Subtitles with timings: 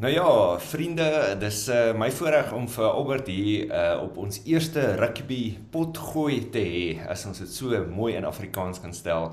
[0.00, 4.80] Nou ja, vriende, dis uh, my voorreg om vir Albert hier uh, op ons eerste
[4.96, 9.28] rugby potgooi te hê, as ons dit so mooi in Afrikaans kan stel.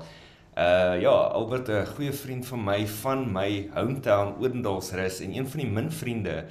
[0.60, 5.60] Uh ja, Albert 'n goeie vriend van my van my hometown Odendaalsrus en een van
[5.62, 6.44] die min vriende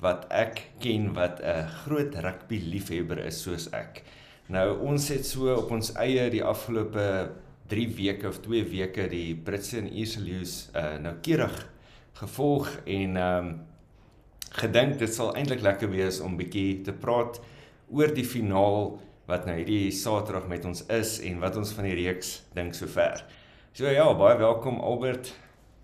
[0.00, 4.02] wat ek ken wat 'n groot rugby liefhebber is soos ek.
[4.48, 7.30] Nou ons het so op ons eie die afgelope
[7.68, 11.68] 3 weke of 2 weke die Britse en Ierse leeu's uh nou keurig
[12.12, 13.58] gevolg en ehm um,
[14.50, 17.38] gedink dit sal eintlik lekker wees om bietjie te praat
[17.88, 18.98] oor die finaal
[19.30, 23.22] wat nou hierdie Saterdag met ons is en wat ons van die reeks dink sover.
[23.72, 25.30] So ja, baie welkom Albert.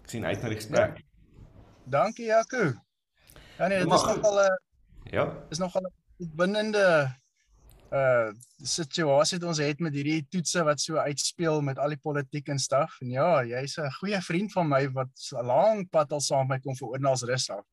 [0.03, 0.99] Ek sien uit na die gesprek.
[0.99, 1.05] Ja.
[1.87, 2.73] Dankie Jaco.
[3.57, 4.59] Ja nee, dit is nogal 'n
[5.13, 5.25] Ja.
[5.51, 7.15] Is nogal 'n binnende
[7.97, 8.31] uh
[8.67, 12.59] situasie wat ons het met hierdie toetse wat so uitspeel met al die politiek en
[12.59, 12.97] staf.
[13.05, 16.59] En ja, jy's 'n goeie vriend van my wat 'n lang pad al saam met
[16.59, 17.65] my kom vir Oornaals rus af.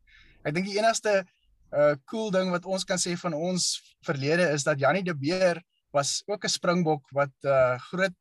[0.45, 1.26] Ek dink die enigste
[1.73, 5.61] uh cool ding wat ons kan sê van ons verlede is dat Janie de Beer
[5.92, 8.17] was ook 'n springbok wat uh groot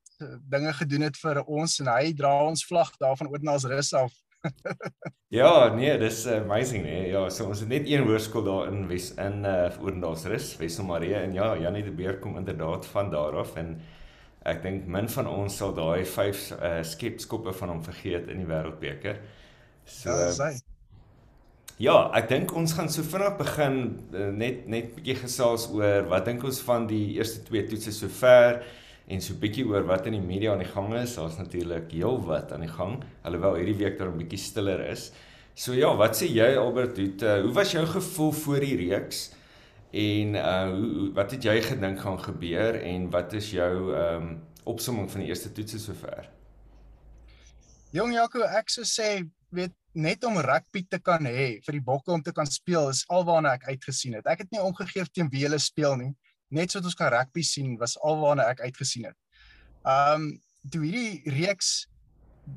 [0.48, 4.12] dinge gedoen het vir ons en hy dra ons vlag daar van Oornaals rus af
[5.38, 7.08] ja, nee, dis amazing nee.
[7.12, 11.36] Ja, so ons het net een hoërskool daar in Wes in uh Oorendaalsrus, Wesselmarie en
[11.36, 13.76] ja, Janie de Beer kom inderdaad van daar af en
[14.48, 18.50] ek dink min van ons sal daai vyf uh skepskoppe van hom vergeet in die
[18.50, 19.22] wêreldbeker.
[19.86, 20.52] So Ja,
[21.78, 26.27] ja ek dink ons gaan so vinnig begin uh, net net bietjie gesels oor wat
[26.27, 28.62] dink ons van die eerste twee toetse sover
[29.12, 31.16] en so bietjie oor wat in die media aan die gang is.
[31.18, 32.96] Daar's natuurlik heelwat aan die gang,
[33.27, 35.12] alhoewel hierdie week daar 'n bietjie stiller is.
[35.55, 39.33] So ja, wat sê jy Albert, hoe uh, hoe was jou gevoel voor die reeks?
[39.92, 44.40] En uh hoe wat het jy gedink gaan gebeur en wat is jou ehm um,
[44.64, 46.30] opsomming van die eerste toetse sover?
[47.90, 52.12] Jong Jaco, ek sou sê, weet net om rugby te kan hê vir die bokke
[52.12, 54.27] om te kan speel is alwaarna ek uitgesien het.
[54.27, 56.14] Ek het nie omgegee teen wie hulle speel nie
[56.53, 59.18] net soos ons kan rugby sien was alwaarna ek uitgesien het.
[59.89, 60.35] Um
[60.70, 61.89] toe hierdie reeks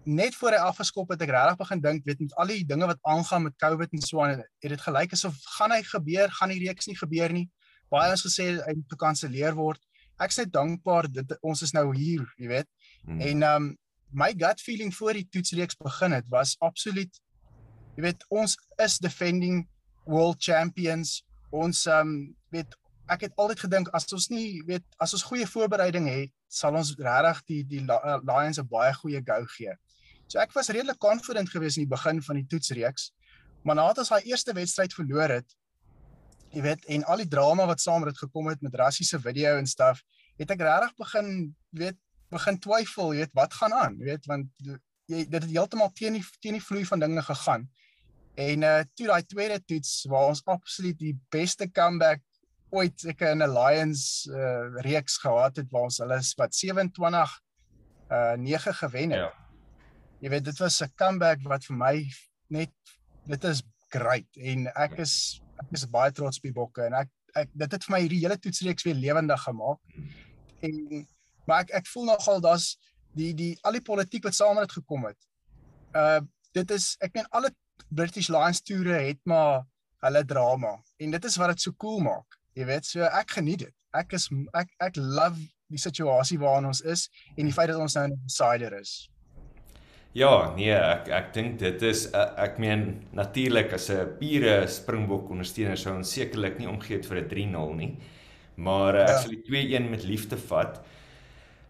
[0.06, 3.02] net voor hy afgeskop het ek regtig begin dink weet met al die dinge wat
[3.10, 6.62] aangaan met COVID en so aan het dit gelyk asof gaan hy gebeur, gaan die
[6.66, 7.48] reeks nie gebeur nie.
[7.94, 9.82] Baie ons gesê hy moet gekanselleer word.
[10.22, 12.70] Ek sê dankbaar dit ons is nou hier, jy weet.
[13.06, 13.22] Hmm.
[13.22, 13.70] En um
[14.16, 17.22] my gut feeling voor die toetsreeks begin het was absoluut
[17.96, 19.64] jy weet ons is defending
[20.06, 21.22] world champions.
[21.52, 22.74] Ons um weet
[23.12, 26.96] ek het altyd gedink as ons nie weet as ons goeie voorbereiding het, sal ons
[26.98, 29.76] regtig die die eh, Lions 'n baie goeie go gee.
[30.28, 33.12] So ek was redelik confident geweest in die begin van die toetsreeks.
[33.64, 35.46] Maar nadat ons daai eerste wedstryd verloor het,
[36.54, 39.58] jy weet, en al die drama wat saam met dit gekom het met rassiese video
[39.58, 40.02] en stuff,
[40.40, 41.98] het ek regtig begin weet
[42.34, 44.50] begin twyfel, jy weet, wat gaan aan, jy weet, want
[45.06, 47.68] jy dit het heeltemal teen die teen die vloei van dinge gegaan.
[48.36, 52.24] En uh toe daai tweede toets waar ons absoluut die beste comeback
[52.76, 57.40] ooit ek in 'n Lions uh, reeks gehad het waar ons hulle wat 27
[58.12, 59.20] uh 9 gewen het.
[59.20, 59.34] Ja.
[60.22, 61.96] Jy weet dit was 'n comeback wat vir my
[62.48, 62.72] net
[63.26, 67.10] dit is great en ek is ek is baie trots op die bokke en ek
[67.36, 69.80] ek dit het vir my hierdie hele toetsreeks weer lewendig gemaak.
[70.64, 71.08] En
[71.46, 72.76] maar ek ek voel nogal daar's
[73.16, 75.20] die die al die politiek wat saam met dit gekom het.
[75.96, 76.22] Uh
[76.56, 77.52] dit is ek meen alle
[77.92, 79.66] British Lions toere het maar
[80.06, 82.40] hulle drama en dit is wat dit so cool maak.
[82.56, 83.74] Jy weet, so ek geniet dit.
[83.96, 87.96] Ek is ek ek love die situasie waarin ons is en die feit dat ons
[87.98, 89.10] nou 'n insider is.
[90.16, 95.30] Ja, nee, ek ek dink dit is eh, ek meen natuurlik as 'n pure Springbok
[95.30, 97.98] ondersteuner sou ons sekerlik nie omgee het vir 'n 3-0 nie.
[98.56, 99.20] Maar uh, ek ja.
[99.20, 100.80] sal die 2-1 met liefde vat.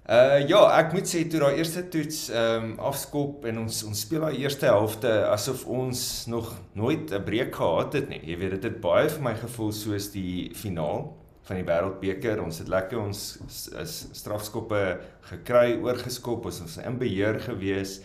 [0.05, 4.01] Uh ja, ek moet sê toe daai eerste toets ehm um, afskop en ons ons
[4.05, 8.21] speel daai eerste helfte asof ons nog nooit 'n breek gehad het nie.
[8.21, 11.09] Jy weet dit het baie vir my gevoel soos die finaal
[11.47, 12.43] van die Wêreldbeker.
[12.43, 13.39] Ons het lekker ons
[13.81, 14.99] is strafskoppe
[15.31, 18.01] gekry, oorgeskop, ons was in beheer gewees.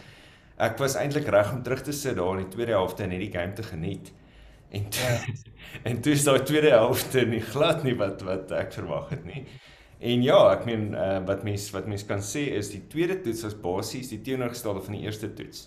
[0.56, 3.32] Ek was eintlik reg om terug te sit daar in die tweede helfte en hierdie
[3.32, 4.12] game te geniet.
[4.70, 5.20] En toe, ja.
[5.90, 9.44] en toe is daai tweede helfte nie glad nie wat wat ek verwag het nie.
[10.00, 13.44] En ja, ek meen uh, wat mens wat mens kan sê is die tweede toets
[13.44, 15.66] was basies die teenoorgestelde van die eerste toets.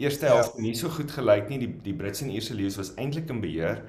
[0.00, 0.64] Eerste helfte ja.
[0.64, 1.60] nie so goed gelyk nie.
[1.60, 3.82] Die die Brits en Ierse leeu's was eintlik in beheer.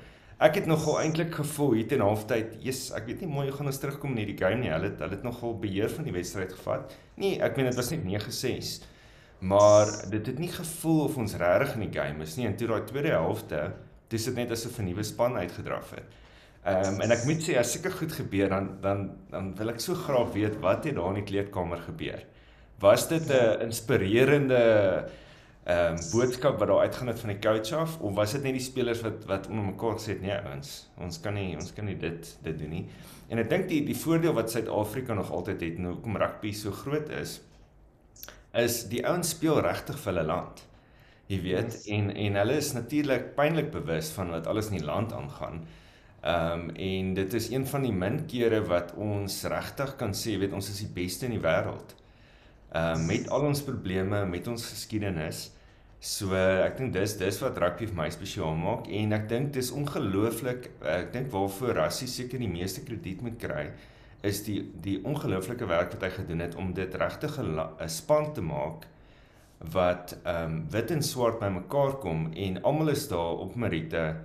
[0.43, 3.71] Ek het nogal eintlik gevoel hier teen halftyd, Jesus, ek weet nie mooi hoe gaan
[3.71, 4.69] ons terugkom in hierdie game nie.
[4.69, 6.93] Hulle het hulle het nogal beheer van die wedstryd gevat.
[7.17, 8.75] Nee, ek meen dit was net 9-6.
[9.39, 12.45] Maar dit het nie gevoel of ons regtig in die game is nie.
[12.49, 13.63] En toe daai tweede helfte,
[14.13, 16.15] dis dit net asof 'n nuwe span uitgedraf het.
[16.67, 19.79] Ehm um, en ek moet sê as seker goed gebeur dan dan dan wil ek
[19.79, 22.25] so graag weet wat het daar in die kleedkamer gebeur.
[22.83, 24.63] Was dit 'n inspirerende
[25.63, 28.53] ehm um, boodskap wat daar uitgaan het van die coach af of was dit net
[28.59, 31.85] die spelers wat wat onder mekaar gesê het nee ons ons kan nie ons kan
[31.85, 32.85] nie dit dit doen nie.
[33.29, 36.71] En ek dink die die voordeel wat Suid-Afrika nog altyd het nou kom rugby so
[36.71, 37.41] groot is
[38.53, 40.67] is die ouens speel regtig vir hulle land.
[41.27, 41.87] Jy weet yes.
[41.87, 45.67] en en hulle is natuurlik pynlik bewus van wat alles in die land aangaan.
[46.21, 50.37] Ehm um, en dit is een van die min kere wat ons regtig kan sê
[50.41, 51.93] weet ons is die beste in die wêreld.
[52.71, 55.51] Ehm uh, met al ons probleme, met ons geskiedenis.
[55.99, 59.71] So ek dink dis dis wat rugby vir my spesiaal maak en ek dink dis
[59.73, 63.71] ongelooflik ek dink waarvoor Rassie seker die meeste krediet moet kry
[64.25, 68.41] is die die ongelooflike werk wat hy gedoen het om dit regtig 'n span te
[68.41, 68.85] maak
[69.73, 74.15] wat ehm um, wit en swart bymekaar kom en almal is daar op Marite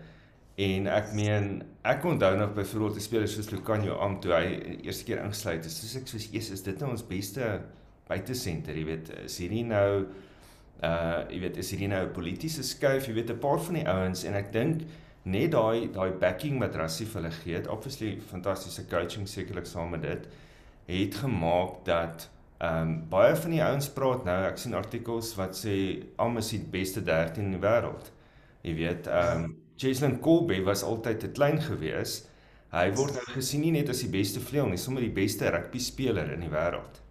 [0.57, 4.47] en ek meen ek onthou nog byvoorbeeld 'n speler soos Lucanio Am toe hy
[4.83, 5.79] eerste keer ingesluit is.
[5.81, 7.61] Soos ek soos Jesus is dit nou ons beste
[8.09, 10.07] buitesenter jy weet is hierdie nou
[10.83, 13.07] uh jy weet is hierdie nou 'n politieke skuif?
[13.07, 14.83] Jy weet 'n paar van die ouens en ek dink
[15.25, 19.91] net daai daai backing wat Rassie vir hulle gee het obviously fantastiese coaching sekerlik saam
[19.91, 20.29] met dit
[20.87, 22.29] het gemaak dat
[22.59, 24.45] ehm um, baie van die ouens praat nou.
[24.47, 25.75] Ek sien artikels wat sê
[26.17, 28.13] almal is die beste 13 in die wêreld.
[28.63, 32.23] Jy weet ehm um, Jason Colby was altyd 'n klein gewees
[32.73, 35.79] hy word nou gesien nie net as die beste vleuel nie sommer die beste rugby
[35.79, 37.03] speler in die wêreld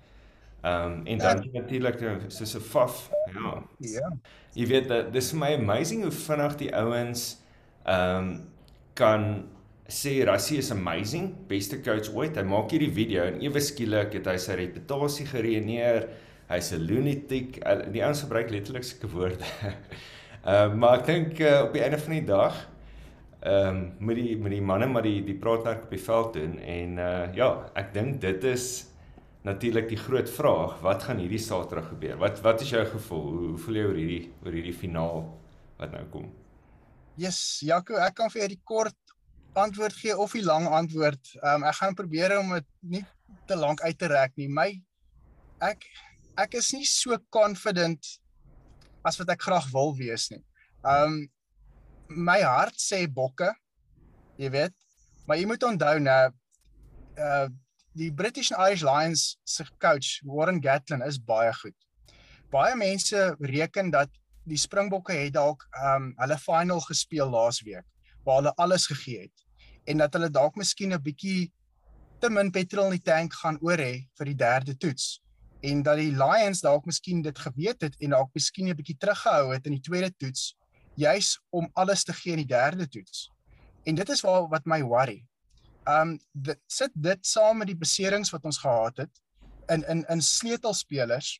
[0.62, 1.50] Ehm um, en dan ja.
[1.62, 3.63] natuurlik nou, soos 'n faf, ja.
[3.77, 4.12] Ja.
[4.53, 7.41] Jy weet dat dis vir my amazing hoe vinnig die ouens
[7.85, 8.27] ehm um,
[8.94, 9.47] kan
[9.88, 12.38] sê Rassie is amazing, beste coach ooit.
[12.38, 16.07] Hy maak hierdie video en ewe skielik het hy sy reputasie gereëneer.
[16.51, 17.57] Hy's 'n lunatic.
[17.91, 19.45] Die ouens gebruik letterlik sulke woorde.
[20.42, 22.56] Ehm uh, maar ek dink uh, op die einde van die dag
[23.42, 26.56] ehm um, met die met die manne maar die die praatwerk op die veld doen
[26.60, 28.88] en uh ja, ek dink dit is
[29.46, 32.18] natuurlik die groot vraag, wat gaan hierdie Saterdag gebeur?
[32.22, 33.24] Wat wat is jou gevoel?
[33.28, 35.24] Hoe, hoe voel jy oor hierdie oor hierdie finaal
[35.78, 36.28] wat nou kom?
[37.22, 39.16] Yes, Jaco, ek kan vir jou die kort
[39.62, 41.36] antwoord gee of die lang antwoord.
[41.42, 43.04] Ehm um, ek gaan probeer om dit nie
[43.50, 44.50] te lank uit te rek nie.
[44.50, 44.70] My
[45.70, 45.86] ek
[46.42, 48.18] ek is nie so confident
[49.07, 50.44] as wat ek graag wil wees nie.
[50.83, 51.25] Um,
[52.09, 53.51] my hart sê bokke.
[54.42, 54.75] Jy weet,
[55.27, 56.24] maar jy moet onthou nou
[57.18, 57.50] uh
[57.92, 61.75] die British and Irish Lions se coach Warren Gatland is baie goed.
[62.51, 64.09] Baie mense reken dat
[64.48, 67.86] die Springbokke het dalk um, hulle final gespeel laasweek
[68.25, 71.51] waar hulle alles gegee het en dat hulle dalk miskien 'n bietjie
[72.21, 75.20] te min petrol in die tank gaan oor hê vir die derde toets
[75.62, 79.54] en dat die Lions dalk miskien dit geweet het en dalk miskien 'n bietjie teruggehou
[79.54, 80.56] het in die tweede toets
[80.96, 83.31] juis om alles te gee in die derde toets.
[83.84, 85.25] En dit is waar wat my worry
[85.90, 89.22] um dit sit dit saam met die beserings wat ons gehad het
[89.74, 91.40] in in in sleutelspelers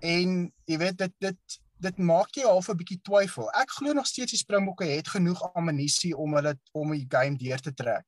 [0.00, 3.48] en jy weet dit dit dit maak jy half 'n bietjie twyfel.
[3.56, 7.60] Ek glo nog steeds die Springbokke het genoeg ammunisie om hulle om die game deur
[7.60, 8.04] te trek.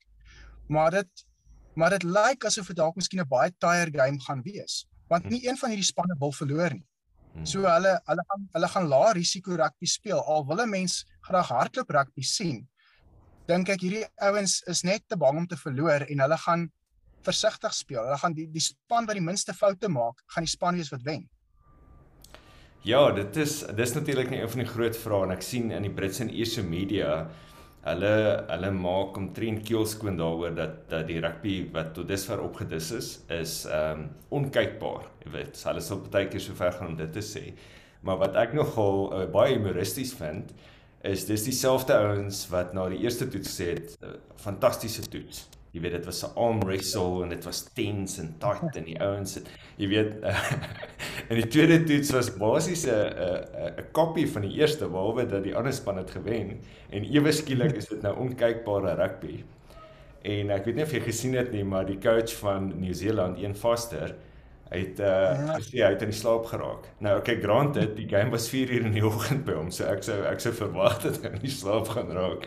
[0.69, 1.27] Maar dit
[1.75, 5.43] maar dit lyk asof dit dalk miskien 'n baie tired game gaan wees, want nie
[5.45, 6.87] een van hierdie spanne wil verloor nie.
[7.33, 7.47] Hmm.
[7.49, 10.21] So hulle hulle gaan hulle gaan lae risiko rugby speel.
[10.21, 12.63] Al wil 'n mens graag hardloop rugby sien,
[13.49, 16.71] dink ek hierdie ouens is net te bang om te verloor en hulle gaan
[17.23, 18.03] versigtig speel.
[18.05, 21.03] Hulle gaan die die span wat die minste foute maak, gaan die span wees wat
[21.07, 21.29] wen.
[22.83, 25.95] Ja, dit is dis natuurlik een van die groot vrae en ek sien in die
[25.95, 27.29] Britse en Ierse media
[27.83, 28.15] hulle
[28.49, 33.09] hulle maak omtrent keelskoon daaroor dat dat die rugby wat tot dusver opgedis is
[33.41, 35.09] is ehm um, onkykbaar.
[35.25, 37.45] Jy weet, so hulle sal baie keer so ver gaan om dit te sê.
[38.03, 40.55] Maar wat ek nogal uh, baie humoristies vind,
[41.07, 45.47] is dis dieselfde ouens wat na die eerste toets gesê het, uh, fantastiese toets.
[45.73, 48.99] Jy weet dit was 'n arm wrestle en dit was tense en tight en die
[49.01, 50.13] ouens het jy weet
[51.31, 55.45] in die tweede toets was basies 'n 'n 'n kopie van die eerste behalwe dat
[55.45, 56.61] die ander span het gewen
[56.91, 59.45] en ewe skielik is dit nou onkykbare rugby.
[60.23, 63.39] En ek weet nie of jy gesien het nie, maar die coach van New Zealand,
[63.43, 64.15] een Foster,
[64.73, 66.87] Hy het uh gesê hy het in die slaap geraak.
[67.05, 70.01] Nou okay, granted, die game was 4 uur in die oggend by hom, so ek
[70.07, 72.47] sou ek sou verwag het hy in die slaap gaan raak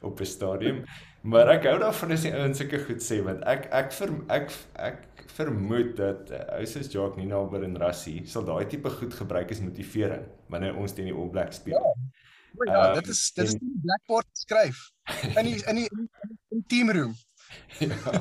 [0.00, 0.84] op 'n stadium.
[1.26, 4.52] Maar ek hou daarvan as die ouens sulke goed sê want ek ek vir ek
[4.88, 9.50] ek vermoed dat uh, ou soos Jacques Ninaber en Rassie sal daai tipe goed gebruik
[9.50, 11.80] as motivering wanneer ons teen die All Blacks speel.
[11.80, 14.84] Ja, ja um, dit is dit is die blackboard skryf
[15.32, 16.06] in die in die in
[16.54, 17.18] die, team room.
[17.82, 18.14] ja.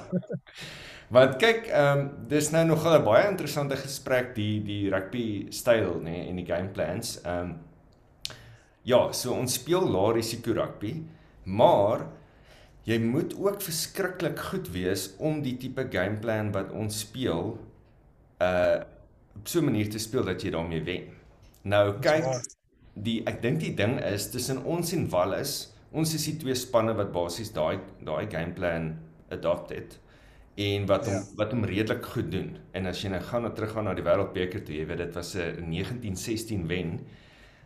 [1.14, 6.02] Want kyk, ehm um, dis nou nog 'n baie interessante gesprek die die rugby styl
[6.02, 7.20] nê nee, en die game plans.
[7.22, 7.56] Ehm um,
[8.82, 11.04] ja, so ons speel lae risiko rugby,
[11.46, 12.10] maar
[12.86, 17.56] jy moet ook verskriklik goed wees om die tipe game plan wat ons speel
[18.44, 18.84] uh
[19.36, 21.04] op so 'n manier te speel dat jy daarmee wen.
[21.64, 22.24] Nou kyk
[22.94, 26.94] die ek dink die ding is tussen ons en Wallis, ons is die twee spanne
[26.96, 28.94] wat basies daai daai gameplan
[29.30, 30.00] adopted
[30.56, 31.24] en wat hom ja.
[31.36, 32.58] wat hom redelik goed doen.
[32.72, 35.16] En as jy nou gaan na terug gaan na die Wêreldbeker toe, jy weet dit
[35.16, 37.00] was 'n 1916 wen.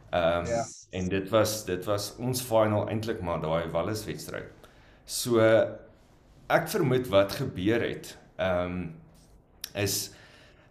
[0.09, 0.65] Ehm um, ja.
[0.89, 4.58] en dit was dit was ons final eintlik maar daai Wallis wedstryd.
[5.09, 5.41] So
[6.53, 8.13] ek vermoed wat gebeur het.
[8.37, 8.81] Ehm um,
[9.77, 10.09] is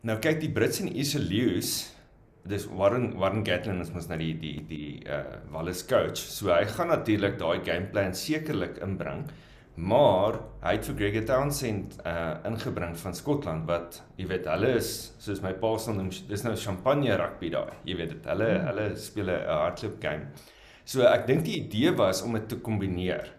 [0.06, 1.72] nou kyk die Brits en Isolius
[2.48, 6.22] dis Warren Warren Gatlin is mos nou die die die uh Wallis coach.
[6.22, 9.24] So hy gaan natuurlik daai game plan sekerlik inbring.
[9.78, 14.92] Maar hy het vir Gregor Townsend uh ingebring van Skotland wat jy weet hulle is
[15.22, 17.74] soos my pa sal noem dis nou champagne rugby daai.
[17.90, 18.70] Jy weet dit hulle hmm.
[18.70, 20.30] hulle speel 'n hardloop game.
[20.84, 23.34] So ek dink die idee was om dit te kombineer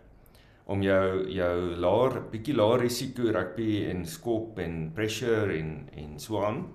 [0.70, 6.44] om jou jou laer bietjie laer risiko rugby en skop en pressure en en so
[6.46, 6.68] aan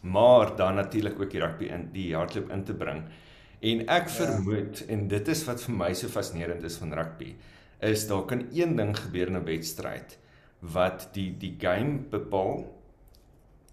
[0.00, 3.02] maar dan natuurlik ook die rugby in die hardloop in te bring.
[3.60, 4.14] En ek ja.
[4.14, 7.34] vermoed en dit is wat vir my so fascinerend is van rugby,
[7.82, 10.18] is daar kan een ding gebeur in 'n wedstryd
[10.60, 12.64] wat die die game bepaal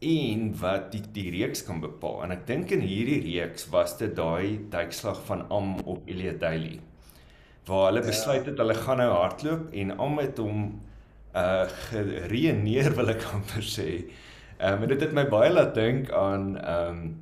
[0.02, 2.24] en wat die die reeks kan bepaal.
[2.24, 6.80] En ek dink in hierdie reeks was dit daai duikslag van Am op Elliot Daly
[7.66, 8.08] waar hulle ja.
[8.08, 10.82] besluit het hulle gaan nou hardloop en Am het hom
[11.36, 13.90] uh gereëneer wil ek amper sê
[14.58, 17.22] Ehm um, en dit het my baie laat dink aan ehm um,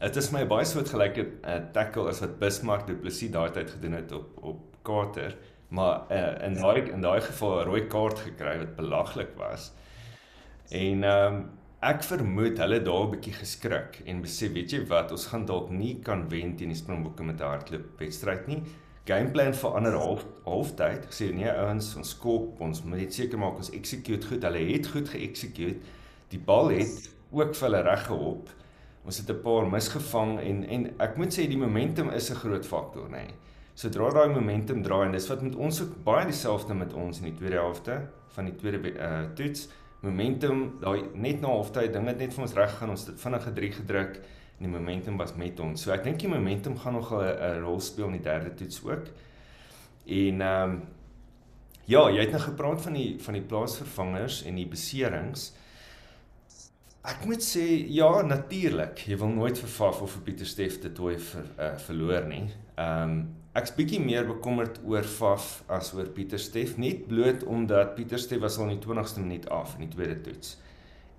[0.00, 3.98] dit is my baie soortgelyke uh, tackle as wat Bismarck Du Plessis daai tyd gedoen
[3.98, 5.36] het op op Carter,
[5.68, 6.60] maar uh, in ja.
[6.62, 9.72] daai in daai geval 'n rooi kaart gekry wat belaglik was.
[10.70, 11.44] En ehm um,
[11.80, 15.70] ek vermoed hulle daar 'n bietjie geskrik en besef, weet jy wat, ons gaan dalk
[15.70, 18.62] nie kan wen teen die Springbokke met 'n hardloop wedstryd nie
[19.06, 23.70] gameplan verander half halftyd gesê nee ouens ons skop ons moet net seker maak ons
[23.70, 25.80] execute goed hulle het goed geëxecute
[26.30, 28.50] die bal het ook vir hulle reg gehop.
[29.06, 32.66] Ons het 'n paar misgevang en en ek moet sê die momentum is 'n groot
[32.66, 33.10] faktor, nê.
[33.10, 33.34] Nee.
[33.74, 37.24] Sodra daai momentum draai en dis wat met ons ook baie dieselfde met ons in
[37.24, 39.68] die tweede helfte van die tweede uh toets.
[40.00, 42.90] Momentum, daai net na halftyd ding het net vir ons reg gegaan.
[42.90, 44.20] Ons het vinnige 3 gedruk
[44.60, 45.80] en die momentum was met ons.
[45.80, 49.06] So ek dink die momentum gaan nog 'n rol speel in die derde toets ook.
[50.06, 50.82] En ehm um,
[51.84, 55.52] ja, jy het nou gepraat van die van die plaasvervangers en die beserings.
[57.02, 58.98] Ek moet sê ja, natuurlik.
[59.08, 62.50] Jy wil nooit vir Faf of vir Pieter Steff dit toe ver, uh, verloor nie.
[62.76, 67.94] Ehm um, ek's bietjie meer bekommerd oor Faf as oor Pieter Steff net bloot omdat
[67.94, 70.58] Pieter Steff was al in die 20ste minuut af in die tweede toets.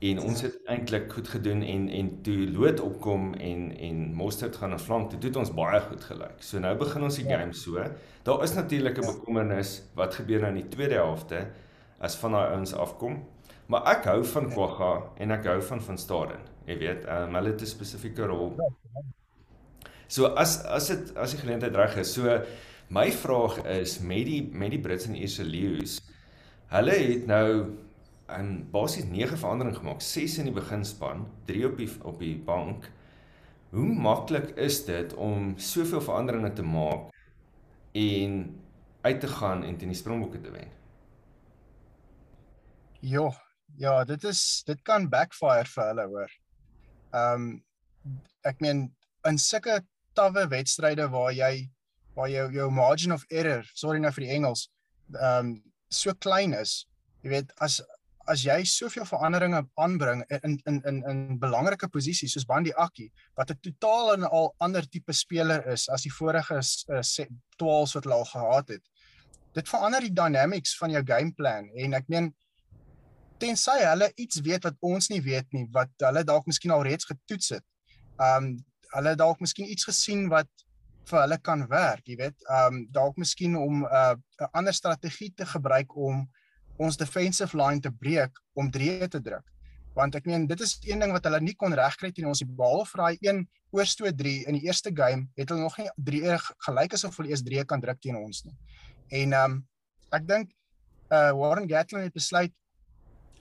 [0.02, 4.74] En ons het eintlik goed gedoen en en toe lood opkom en en Mostert gaan
[4.74, 6.40] na flank toe het ons baie goed gelyk.
[6.42, 7.38] So nou begin ons die ja.
[7.38, 7.84] game so.
[8.26, 9.12] Daar is natuurlik 'n ja.
[9.12, 11.48] bekommernis wat gebeur nou in die tweede helfte
[12.00, 13.22] as van daai ouens afkom.
[13.68, 16.42] Maar ek hou van Kwagga en ek hou van van Staden.
[16.66, 18.58] Jy weet, um, hulle het 'n spesifieke rol.
[20.08, 22.14] So as as dit as die geleentheid reg is.
[22.14, 22.42] So
[22.90, 26.02] my vraag is met die met die Brits en Ierse Leeu's.
[26.68, 27.78] Hulle het nou
[28.38, 30.02] 'n basies 9 verandering gemaak.
[30.02, 32.92] 6 in die beginspan, 3 op die op die bank.
[33.70, 37.14] Hoe maklik is dit om soveel veranderinge te maak
[37.92, 38.62] en
[39.02, 40.68] uit te gaan en teen die Springbokke te wen?
[43.00, 43.32] Ja,
[43.80, 46.34] Ja, dit is dit kan backfire vir hulle hoor.
[47.16, 47.52] Ehm um,
[48.50, 48.88] ek meen
[49.30, 49.82] in sulke
[50.18, 51.70] tawwe wedstryde waar jy
[52.18, 54.68] waar jou jou margin of error, sorry nou vir die Engels,
[55.16, 55.52] ehm um,
[55.92, 56.86] so klein is.
[57.24, 57.82] Jy weet as
[58.30, 63.52] as jy soveel veranderinge aanbring in in in in belangrike posisies soos Bandi Akki wat
[63.52, 67.02] 'n totaal en al ander tipe speler is as die vorige uh,
[67.62, 68.84] 12s wat hulle al gehad het.
[69.54, 72.34] Dit verander die dynamics van jou game plan en ek meen
[73.42, 77.06] tensy hulle iets weet wat ons nie weet nie wat hulle dalk miskien al reeds
[77.06, 77.66] getoets het.
[78.20, 78.58] Um
[78.92, 80.50] hulle dalk miskien iets gesien wat
[81.10, 82.38] vir hulle kan werk, jy weet.
[82.52, 86.28] Um dalk miskien om 'n uh, ander strategie te gebruik om
[86.82, 89.46] ons defensive line te breek om drie te druk.
[89.98, 92.48] Want ek meen dit is een ding wat hulle nie kon regkry teen ons die
[92.48, 93.44] bal vir daai een
[93.76, 97.44] oorstoot 3 in die eerste game het hulle nog nie 3 gelyk asof hulle eers
[97.48, 98.56] 3 kan druk teen ons nie.
[99.22, 99.60] En um
[100.16, 100.52] ek dink
[101.12, 102.56] uh Warren Gatland het besluit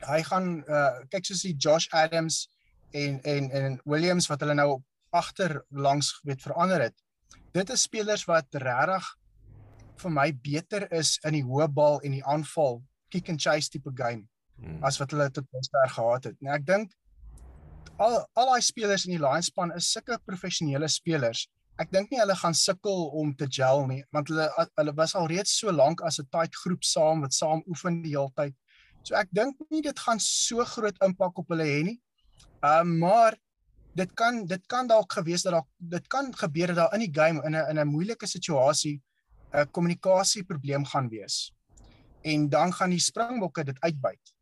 [0.09, 2.49] hy gaan uh kyk soos die Josh Adams
[2.93, 4.83] en en en Williams wat hulle nou
[5.15, 6.97] agter langs weet verander het.
[7.55, 9.07] Dit is spelers wat regtig
[10.01, 12.81] vir my beter is in die hoë bal en die aanval
[13.11, 14.27] kick and chase tipe game
[14.61, 14.83] hmm.
[14.85, 16.37] as wat hulle tot dusver gehad het.
[16.41, 16.95] Nou ek dink
[18.01, 21.47] al al daai spelers in die Lions span is sulke professionele spelers.
[21.81, 24.49] Ek dink nie hulle gaan sukkel om te gel nie want hulle
[24.81, 28.17] hulle was al reeds so lank as 'n tight groep saam wat saam oefen die
[28.17, 28.55] hele tyd.
[29.05, 31.99] So ek dink nie dit gaan so groot impak op hulle hê nie.
[32.63, 33.39] Ehm uh, maar
[33.97, 37.15] dit kan dit kan dalk gewees dat daar dit kan gebeur dat daar in die
[37.15, 39.01] game in 'n in 'n moeilike situasie
[39.53, 41.53] 'n kommunikasieprobleem gaan wees.
[42.23, 44.35] En dan gaan die Springbokke dit uitbuit.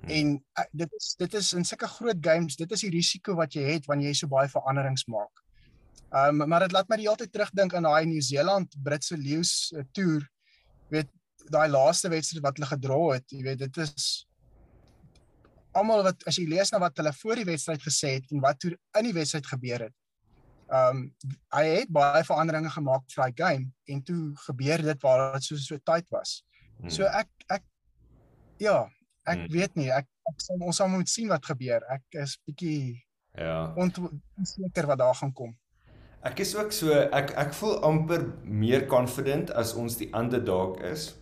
[0.00, 0.08] Hmm.
[0.08, 3.54] En uh, dit is dit is in sulke groot games, dit is die risiko wat
[3.54, 5.44] jy het wanneer jy so baie veranderings maak.
[6.10, 9.70] Ehm um, maar dit laat my die hele tyd terugdink aan daai Nieu-Seeland Britse Leeu's
[9.76, 10.26] uh, toer.
[10.90, 11.10] Weet
[11.50, 14.26] daai laaste wedstryd wat hulle gedra het, jy weet dit is
[15.76, 18.58] almal wat as jy lees na wat hulle voor die wedstryd gesê het en wat
[18.62, 19.96] toe in die wedstryd gebeur het.
[20.80, 21.06] Um
[21.54, 25.58] hy het baie veranderinge gemaak vir daai game en toe gebeur dit waar dit so
[25.58, 26.40] so tyd was.
[26.80, 26.92] Hmm.
[26.92, 27.64] So ek ek
[28.62, 28.88] ja,
[29.28, 29.52] ek hmm.
[29.54, 31.84] weet nie, ek, ek sal ons sal moet sien wat gebeur.
[31.92, 33.00] Ek is bietjie
[33.38, 35.54] ja, onseker wat daar gaan kom.
[36.26, 41.14] Ek is ook so ek ek voel amper meer confident as ons die underdog is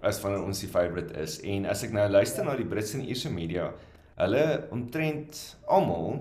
[0.00, 3.04] as van ons die favorite is en as ek nou luister na die Britse en
[3.04, 3.72] Ierse media
[4.18, 6.20] hulle omtrent almal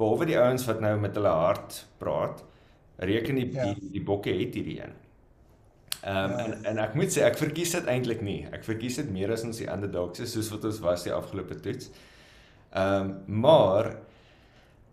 [0.00, 2.40] behalwe die ouens wat nou met hulle hart praat
[3.10, 3.68] reken die ja.
[3.68, 4.96] die, die bokke het hierdie een.
[6.02, 6.44] Ehm um, ja.
[6.44, 8.40] en en ek moet sê ek verkies dit eintlik nie.
[8.52, 11.58] Ek verkies dit meer as ons die underdogs is soos wat ons was die afgelope
[11.64, 11.90] toets.
[12.70, 13.96] Ehm um, maar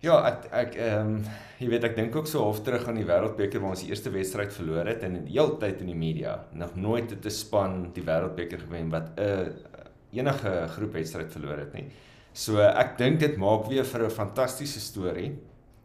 [0.01, 1.19] ja, ek ek ehm um,
[1.59, 4.11] jy weet ek dink ook so half terug aan die Wêreldbeker waar ons die eerste
[4.11, 7.77] wedstryd verloor het en die hele tyd in die media nog nooit het 'n span
[7.93, 9.75] die Wêreldbeker gewen wat 'n uh,
[10.19, 11.85] enige groepwedstryd verloor het nie.
[12.33, 15.31] So ek dink dit maak weer vir 'n fantastiese storie.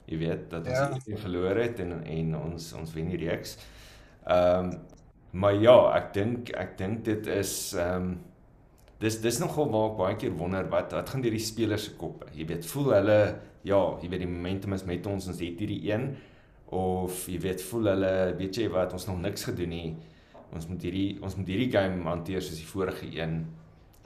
[0.07, 1.17] Jy weet dat ons ja.
[1.17, 3.59] verloor het en en ons ons wen die reeks.
[4.27, 4.90] Ehm um,
[5.33, 8.19] maar ja, ek dink ek dink dit is ehm um,
[9.01, 11.95] dis dis nogal waar ek baie keer wonder wat wat gaan deur die spelers se
[11.97, 12.27] koppe.
[12.37, 13.21] Jy weet, voel hulle
[13.65, 16.11] ja, jy weet die momentum is met ons, ons het hierdie een
[16.77, 19.89] of jy weet voel hulle weet jy wat ons nog niks gedoen nie.
[20.53, 23.41] Ons moet hierdie ons moet hierdie game hanteer soos die vorige een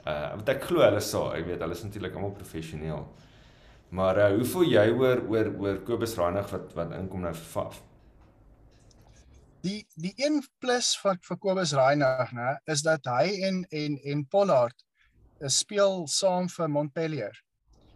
[0.05, 3.07] Uh wat ek glo hulle sal, ek weet hulle is natuurlik almal professioneel.
[3.97, 7.47] Maar uh hoe voel jy oor oor oor Kobus Reinig wat wat inkom nou vir
[7.53, 7.79] Faf?
[9.65, 14.23] Die die 1 plus van vir Kobus Reinig, né, is dat hy en en en
[14.29, 14.77] Pollard
[15.41, 17.41] uh, speel saam vir Montpellier.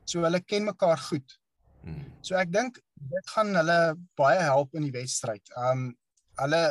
[0.10, 1.38] So hulle ken mekaar goed.
[1.84, 2.08] Hmm.
[2.26, 2.80] So ek dink
[3.14, 3.80] dit gaan hulle
[4.20, 5.46] baie help in die wedstryd.
[5.70, 5.92] Um
[6.42, 6.64] hulle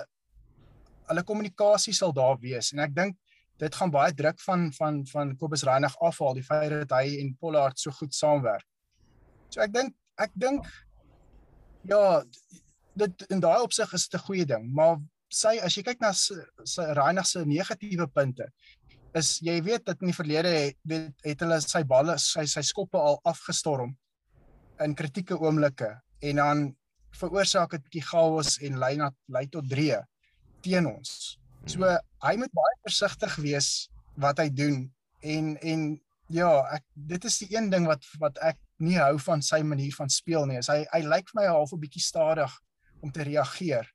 [1.08, 3.16] hulle kommunikasie sal daar wees en ek dink
[3.58, 7.34] dit gaan baie druk van van van Kobus Reinig afhaal die feit dat hy en
[7.40, 8.66] Pollard so goed saamwerk.
[9.50, 10.66] So ek dink ek dink
[11.88, 12.20] ja
[12.98, 16.12] dit in daai opsig is dit 'n goeie ding, maar sy as jy kyk na
[16.12, 18.48] sy Reinig se negatiewe punte
[19.16, 20.76] is jy weet dat in die verlede het,
[21.24, 23.94] het hulle sy balle sy sy skoppe al afgestorm
[24.84, 25.90] in kritieke oomblikke
[26.28, 26.64] en dan
[27.18, 30.02] veroorsaak dit bietjie chaos en lei na lei tot dreë
[30.62, 31.38] teen ons.
[31.66, 31.86] So
[32.24, 33.88] hy moet baie versigtig wees
[34.20, 34.84] wat hy doen
[35.22, 35.88] en en
[36.28, 39.94] ja, ek dit is die een ding wat wat ek nie hou van sy manier
[39.96, 40.60] van speel nie.
[40.60, 42.52] Hy hy lyk vir my half 'n bietjie stadig
[43.00, 43.88] om te reageer.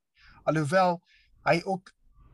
[0.44, 1.00] Alhoewel
[1.48, 1.92] hy ook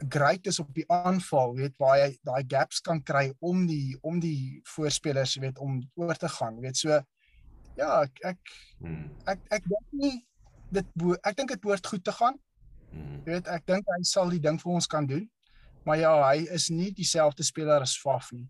[0.10, 4.20] great is op die aanval, weet waar hy daai gaps kan kry om die om
[4.24, 7.02] die voorspelers weet om oor te gaan, weet so
[7.80, 9.10] ja, ek ek hmm.
[9.28, 10.16] ek, ek dink nie
[10.76, 12.38] dit ek dink dit behoort goed te gaan.
[12.90, 15.26] Jy weet, ek dink hy sal die ding vir ons kan doen.
[15.88, 18.48] Maar ja, hy is nie dieselfde speler as Faf nie.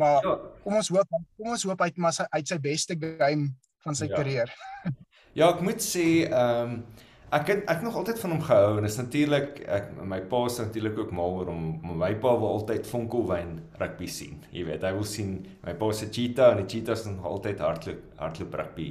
[0.00, 0.34] Maar ja.
[0.64, 3.50] kom ons hoop, kom ons hoop hy het maar sy uit sy beste game
[3.84, 4.16] van sy ja.
[4.16, 4.52] karier.
[5.38, 8.84] ja, ek moet sê, ehm um, ek het ek nog altyd van hom gehou en
[8.88, 11.64] is natuurlik ek my pa se natuurlik ook mal oor hom.
[11.98, 14.42] My pa wil altyd Vonkelwyn rugby sien.
[14.52, 17.64] Jy weet, hy wil sien my pa se cheetah en die cheetahs het nog altyd
[17.64, 18.90] hardloop hardloop rugby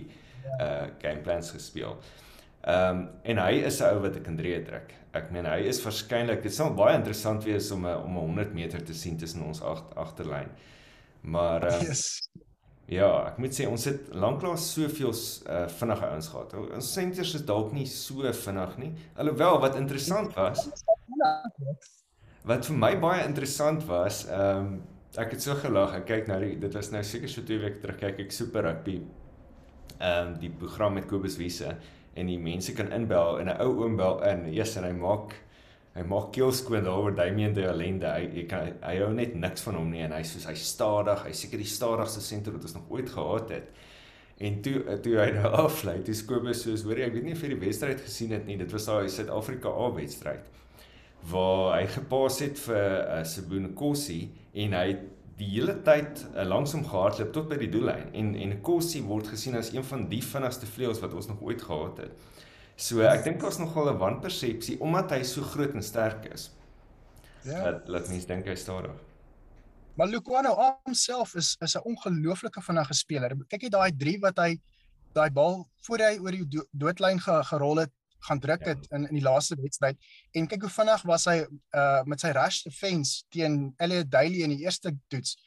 [0.58, 1.95] uh game plans gespeel.
[2.62, 4.93] Ehm um, en hy is 'n ou wat ek in drie trek.
[5.13, 8.54] Ek meen hy is waarskynlik dit sal baie interessant wees om 'n om 'n 100
[8.54, 10.49] meter te sien tussen ons agt, agterlyn.
[11.21, 12.31] Maar ehm um, yes.
[12.88, 16.56] Ja, ek moet sê ons het lanklaas soveel uh, vinnige ouens gehad.
[16.76, 18.91] Ons senters is dalk nie so vinnig nie.
[19.15, 20.65] Alhoewel wat interessant was
[22.48, 24.82] Wat vir my baie interessant was, ehm um,
[25.22, 25.91] ek het so gelag.
[25.98, 28.63] Ek kyk nou die dit was nou seker so 2 weke terug kyk ek Super
[28.65, 29.02] Rugby.
[30.00, 31.76] Ehm um, die program met Kobus Wiese
[32.17, 34.48] en die mense kan inbel en 'n ou oom bel in.
[34.56, 35.36] Eers en hy maak
[35.95, 38.08] hy maak keelskoon daar oor Damien de Allende.
[38.08, 41.25] Hy hy kan hy hou net niks van hom nie en hy soos hy stadig,
[41.27, 43.84] hy seker die stadigste senter wat ons nog ooit gehad het.
[44.41, 47.43] En toe toe hy nou aflei, toe Kobus soos hoor jy ek weet nie of
[47.43, 48.58] jy die wedstryd gesien het nie.
[48.62, 50.49] Dit was daai Suid-Afrika A wedstryd
[51.30, 54.88] waar hy gepas het vir uh, Sibune Kossie en hy
[55.38, 59.30] die hele tyd uh, langs hom gehardloop tot by die doellyn en en Kossie word
[59.30, 62.31] gesien as een van die vinnigste vleuels wat ons nog ooit gehad het.
[62.82, 66.50] So ek dink daar's nogal 'n wanpersepsie omdat hy so groot en sterk is.
[67.46, 67.72] Ja.
[67.72, 68.98] Dat laat mense dink hy stadig.
[69.96, 73.36] Maar Lukwano homself is is 'n ongelooflike vinnige speler.
[73.48, 74.60] Kyk net daai 3 wat hy
[75.13, 78.98] daai bal voor hy oor die do doodlyn ge gerol het, gaan druk het ja.
[78.98, 79.98] in in die laaste wedstryd
[80.34, 84.56] en kyk hoe vinnig was hy uh met sy rush defense teen Elliot Daly in
[84.56, 85.38] die eerste toets.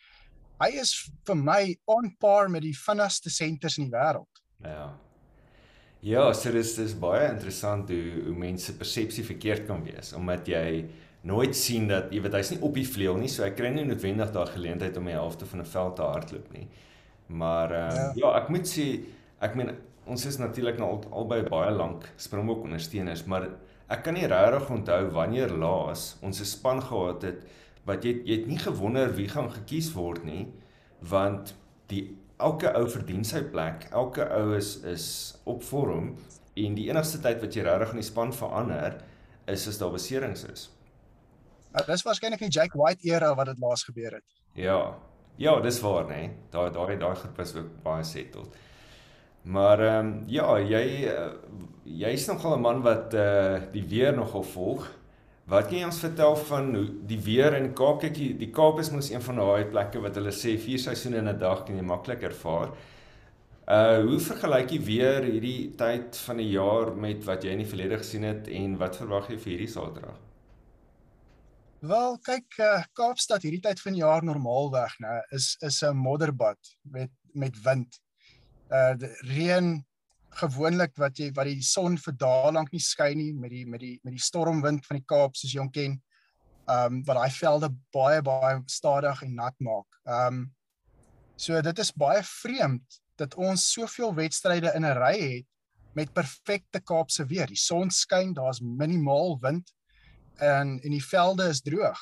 [0.60, 4.42] Hy is vir my on par met die vinnigste senters in die wêreld.
[4.62, 4.92] Ja.
[6.04, 10.84] Ja, so dis dis baie interessant hoe hoe mense persepsie verkeerd kan wees omdat jy
[11.24, 13.86] nooit sien dat jy weet hy's nie op die vleuel nie, so hy kry nie
[13.88, 16.66] noodwendig daai geleentheid om die helfte van 'n veld te hardloop nie.
[17.32, 18.10] Maar uh, ja.
[18.20, 18.84] ja, ek moet sê
[19.40, 19.72] ek meen
[20.04, 23.48] ons is natuurlik nou al, albei baie lank Springbok ondersteuners, maar
[23.88, 27.48] ek kan nie regtig onthou wanneer laas ons 'n span gehad het
[27.88, 30.52] wat jy jy het nie gewonder wie gaan gekies word nie,
[31.00, 31.56] want
[31.88, 35.06] die elke ou verdien sy plek, elke ou is is
[35.44, 36.14] op vorm
[36.54, 39.00] en die enigste tyd wat jy regtig in die span verander
[39.50, 40.68] is as daar beserings is.
[41.74, 44.26] Uh, dis waarskynlik die Jake White era wat dit laas gebeur het.
[44.54, 44.94] Ja.
[45.36, 46.20] Ja, dis waar, nê.
[46.20, 46.34] Nee.
[46.52, 48.54] Daai daai daai groep is ook baie settled.
[49.42, 51.32] Maar ehm um, ja, jy uh,
[51.84, 54.86] jy's nogal 'n man wat eh uh, die weer nogal volg.
[55.44, 58.78] Wat kan jy ons vertel van hoe die weer in Kaap kyk die, die Kaap
[58.80, 61.76] is mos een van daai plekke wat hulle sê vier seisoene in 'n dag kan
[61.76, 62.72] jy maklik ervaar.
[63.68, 67.68] Uh hoe vergelyk jy weer hierdie tyd van die jaar met wat jy in die
[67.68, 70.16] verlede gesien het en wat verwag jy vir hierdie Saterdag?
[71.80, 76.58] Wel, kyk, uh, Kaapstad hierdie tyd van die jaar normaalweg, né, is is 'n modderbad
[76.82, 78.00] met met wind.
[78.70, 78.96] Uh
[79.28, 79.84] reën
[80.38, 83.82] gewoonlik wat jy wat die son vir dae lank nie skyn nie met die met
[83.82, 85.96] die met die stormwind van die Kaap soos jy hom ken.
[86.70, 90.00] Um wat daai velde baie baie stadig en nat maak.
[90.04, 90.46] Um
[91.36, 95.46] so dit is baie vreemd dat ons soveel wedstryde in 'n ry het
[95.94, 97.46] met perfekte Kaapse weer.
[97.46, 99.70] Die son skyn, daar's minimaal wind
[100.38, 101.98] en en die velde is droog.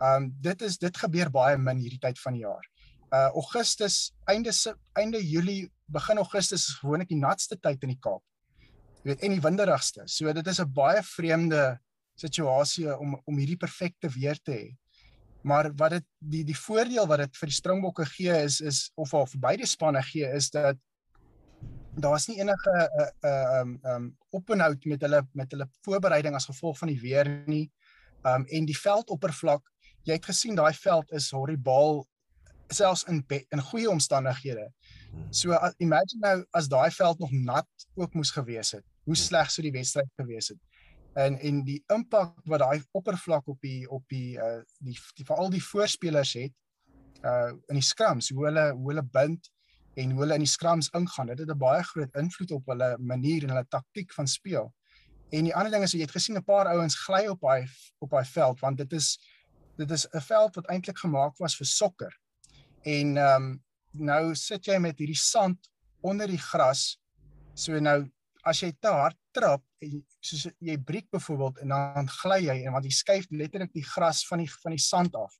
[0.00, 2.66] Um dit is dit gebeur baie min hierdie tyd van die jaar.
[3.12, 4.52] Uh Augustus, einde
[4.92, 8.22] einde Julie, begin Augustus gewoonlik die natste tyd in die Kaap.
[9.02, 10.06] Jy weet, en die winderigste.
[10.06, 11.80] So dit is 'n baie vreemde
[12.14, 14.76] situasie om om hierdie perfekte weer te hê.
[15.42, 19.14] Maar wat dit die die voordeel wat dit vir die Springbokke gee is is of
[19.14, 20.78] of beide spanne gee is dat
[21.94, 26.34] daar's nie enige 'n uh, 'n uh, um um openhoud met hulle met hulle voorbereiding
[26.34, 27.70] as gevolg van die weer nie.
[28.22, 29.62] Um en die veldoppervlak,
[30.02, 32.06] jy het gesien daai veld is horribaal
[32.68, 34.72] selfs in in goeie omstandighede.
[35.30, 38.84] So uh, imagine nou as daai veld nog nat ook moes gewees het.
[39.04, 40.58] Hoe sleg sou die wedstryd gewees het.
[41.14, 45.50] En en die impak wat daai oppervlak op die op die uh die, die veral
[45.50, 46.52] die voorspelers het
[47.24, 49.50] uh in die scrums, hoe hulle hoe hulle bind
[49.94, 51.32] en hoe hulle in die scrums ingaan.
[51.32, 54.72] Dit het 'n baie groot invloed op hulle manier en hulle taktiek van speel.
[55.32, 58.10] En die ander ding is jy het gesien 'n paar ouens gly op daai op
[58.10, 59.18] daai veld want dit is
[59.76, 62.20] dit is 'n veld wat eintlik gemaak was vir sokker.
[62.82, 65.70] En ehm um, nou sit jy met hierdie sand
[66.02, 66.98] onder die gras.
[67.54, 68.02] So nou
[68.48, 72.76] as jy te hard trap en soos jy breek byvoorbeeld en dan gly jy en
[72.76, 75.34] want jy skuif letterlik die gras van die van die sand af.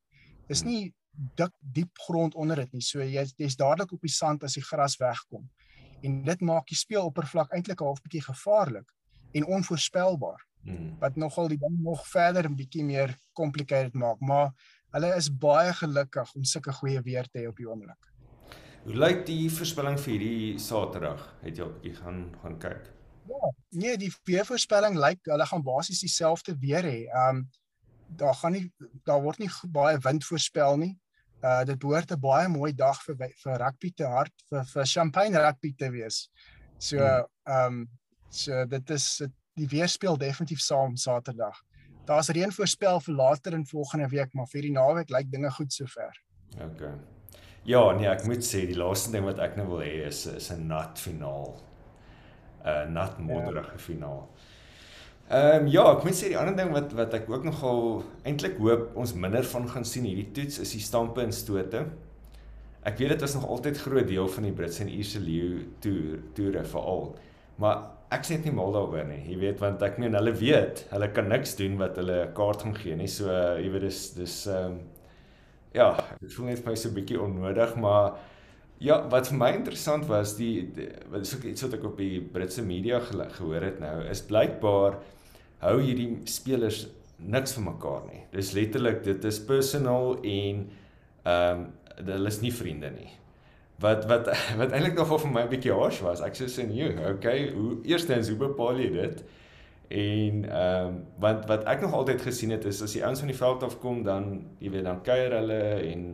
[0.49, 0.93] Dis nie
[1.37, 2.85] dik diep grond onder dit nie.
[2.85, 5.49] So jy jy's dadelik op die sand as die gras wegkom.
[6.03, 8.89] En dit maak die speeloppervlak eintlik half bietjie gevaarlik
[9.33, 10.41] en onvoorspelbaar.
[10.63, 10.95] Hmm.
[11.03, 14.53] Wat nogal die ding nog verder 'n bietjie meer complicated maak, maar
[14.95, 18.12] hulle is baie gelukkig om sulke goeie weer te hê op die oomblik.
[18.83, 21.21] Hoe lyk die voorspelling vir hierdie Saterdag?
[21.45, 22.89] Het jy bietjie gaan gaan kyk?
[23.31, 27.05] Ja, nee, die weervoorspelling lyk hulle gaan basies dieselfde weer hê.
[27.29, 27.45] Um
[28.19, 28.65] daar gaan nie
[29.07, 30.97] daar word nie baie wind voorspel nie.
[31.47, 35.39] Uh dit behoort 'n baie mooi dag vir vir rugby te hart vir vir champagne
[35.47, 36.29] rugby te wees.
[36.79, 37.31] So hmm.
[37.47, 37.89] ehm um,
[38.31, 39.23] so dit is
[39.55, 41.63] die weer speel definitief saam Saterdag.
[42.05, 45.73] Daar's reën voorspel vir later in volgende week, maar vir die naweek lyk dinge goed
[45.73, 46.23] sover.
[46.59, 47.22] OK.
[47.65, 50.51] Ja, nee, ek moet sê die laaste ding wat ek nou wil hê is is
[50.51, 51.55] 'n nat finaal.
[52.65, 53.79] 'n nat modderige ja.
[53.79, 54.29] finaal.
[55.31, 58.59] Ehm um, ja, ek moet sê die ander ding wat wat ek ook nogal eintlik
[58.59, 61.87] hoop ons minder van gaan sien hierdie toets is die stampe en stote.
[62.83, 66.19] Ek weet dit is nog altyd groot deel van die Britse en Ierse leeu toer
[66.35, 67.15] toere veral.
[67.63, 69.23] Maar ek sê net nie mal daaroor nie.
[69.31, 72.67] Jy weet want ek meen hulle weet, hulle kan niks doen wat hulle 'n kaart
[72.67, 73.09] gaan gee nie.
[73.09, 74.81] So jy weet dis dis ehm um,
[75.75, 78.19] ja, dit voel net vir my so 'n bietjie onnodig, maar
[78.83, 82.01] Ja, wat vir my interessant was, die, die wat is ook iets wat ek op
[82.03, 84.97] die Britse media gehoor het nou, is blykbaar
[85.63, 86.87] hou hierdie spelers
[87.23, 88.25] niks vir mekaar nie.
[88.33, 90.65] Dis letterlik dit is personal en
[91.23, 91.69] ehm um,
[92.03, 93.11] hulle is nie vriende nie.
[93.85, 94.31] Wat wat
[94.61, 96.25] wat eintlik nogal vir my 'n bietjie harsh was.
[96.25, 99.23] Ek sê sê nee, okay, hoe eerstens hoe bepaal jy dit?
[99.89, 103.29] En ehm um, want wat ek nog altyd gesien het is as die ouens van
[103.29, 106.05] die veld af kom dan jy weet dan kuier hulle en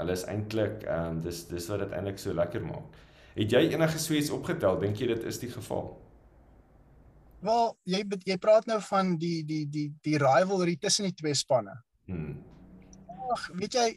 [0.00, 3.00] hulle is eintlik ehm um, dis dis wat dit eintlik so lekker maak.
[3.34, 4.78] Het jy enige sweets opgetel?
[4.80, 5.92] Dink jy dit is die geval?
[7.40, 11.76] Wel, jy jy praat nou van die die die die rivalry tussen die twee spanne.
[12.06, 12.40] Hmm.
[13.30, 13.90] Ag, weet jy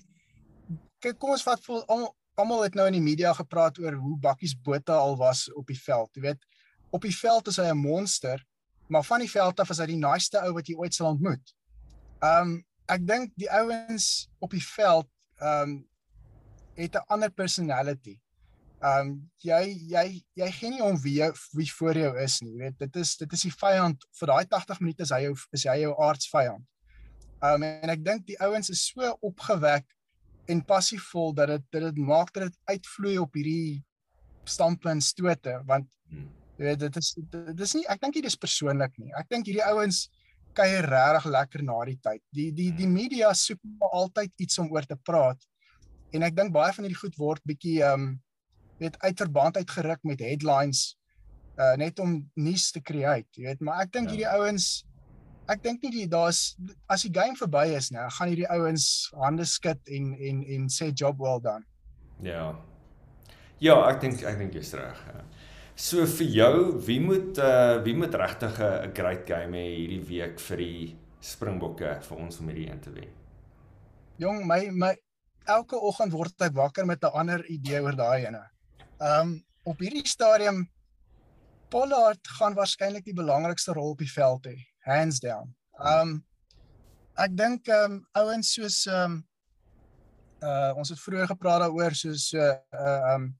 [1.03, 4.15] kyk kom ons vat vir almal almal het nou in die media gepraat oor hoe
[4.21, 6.09] Bakkies Botha al was op die veld.
[6.17, 6.47] Jy weet,
[6.89, 8.41] op die veld is hy 'n monster,
[8.87, 11.53] maar van die veld af is hy die naaste ou wat jy ooit sal ontmoet.
[12.23, 12.59] Um
[12.91, 15.09] ek dink die ouens op die veld
[15.41, 15.79] um
[16.75, 18.19] het 'n ander personality.
[18.83, 21.21] Um jy jy jy gee nie om wie
[21.53, 24.79] wie voor jou is nie, weet dit is dit is die vyand vir daai 80
[24.79, 26.65] minute is hy jou is hy jou aardsvyand.
[27.41, 29.85] Um en ek dink die ouens is so opgewek
[30.47, 33.83] en passievol dat dit dit maak dat dit uitvloei op hierdie
[34.43, 36.42] stampe en stote want hmm.
[36.63, 39.11] Jy weet dit is dit is nie ek dink dit is persoonlik nie.
[39.19, 40.05] Ek dink hierdie ouens
[40.55, 42.21] kuier regtig lekker na die tyd.
[42.31, 42.95] Die die die hmm.
[42.95, 43.59] media soek
[43.91, 45.39] altyd iets om oor te praat.
[46.13, 48.13] En ek dink baie van hierdie goed word bietjie um
[48.79, 50.93] weet uit verband uitgeruk met headlines
[51.59, 54.15] uh net om nuus te create, jy weet, maar ek dink ja.
[54.15, 54.83] hierdie ouens
[55.51, 56.55] ek dink nie die daar's
[56.91, 58.87] as die game verby is nou, gaan hierdie ouens
[59.19, 61.65] hande skud en en en sê job well done.
[62.23, 62.53] Ja.
[63.63, 65.03] Ja, ek dink ek dink jy's reg.
[65.11, 65.23] Ja.
[65.75, 70.39] So vir jou, wie moet uh wie moet regtig 'n great game hê hierdie week
[70.39, 73.09] vir die Springbokke vir ons om hierdie een te wen?
[74.17, 74.93] Jong, my my
[75.45, 78.43] elke oggend word ek wakker met 'n ander idee oor daai ene.
[79.01, 80.69] Um, op hierdie stadium
[81.69, 85.55] Pollard gaan waarskynlik die belangrikste rol op die veld hê, hands down.
[85.79, 86.23] Um,
[87.17, 89.23] ek dink um, ouens soos um,
[90.43, 93.33] uh ons het vroeër gepraat daaroor soos uh um,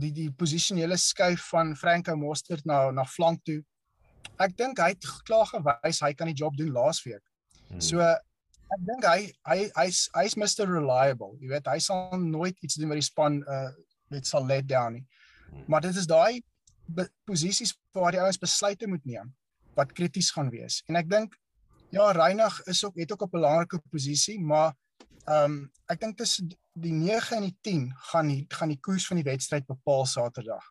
[0.00, 3.60] die die posisionele skuif van Franco Mostert na na flank toe.
[4.40, 7.22] Ek dink hy het klaar gewys hy kan die job doen laasweek.
[7.68, 7.80] Hmm.
[7.80, 11.36] So ek dink hy hy hy's hy's Mr reliable.
[11.40, 13.70] Jy weet hy sal nooit iets doen wat die span uh
[14.10, 15.04] net sal let down nie.
[15.50, 15.66] Hmm.
[15.68, 16.42] Maar dit is daai
[17.28, 19.30] posisies waar die ouens besluite moet neem
[19.78, 20.80] wat krities gaan wees.
[20.90, 21.36] En ek dink
[21.90, 24.74] ja, Reinig is ook het ook 'n belangrike posisie, maar
[25.26, 26.50] ehm um, ek dink tussen
[26.80, 30.64] die 9 en die 10 gaan die gaan die koers van die wedstryd bepaal Saterdag.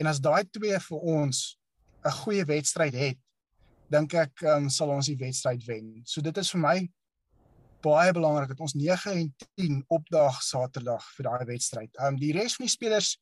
[0.00, 1.58] En as daai twee vir ons
[2.04, 3.18] 'n goeie wedstryd het,
[3.90, 6.02] dink ek um, sal ons die wedstryd wen.
[6.04, 6.76] So dit is vir my
[7.84, 11.90] baie belangrik dat ons 9 en 10 opdag Saterdag vir daai wedstryd.
[11.98, 13.18] Ehm um, die res van die spelers,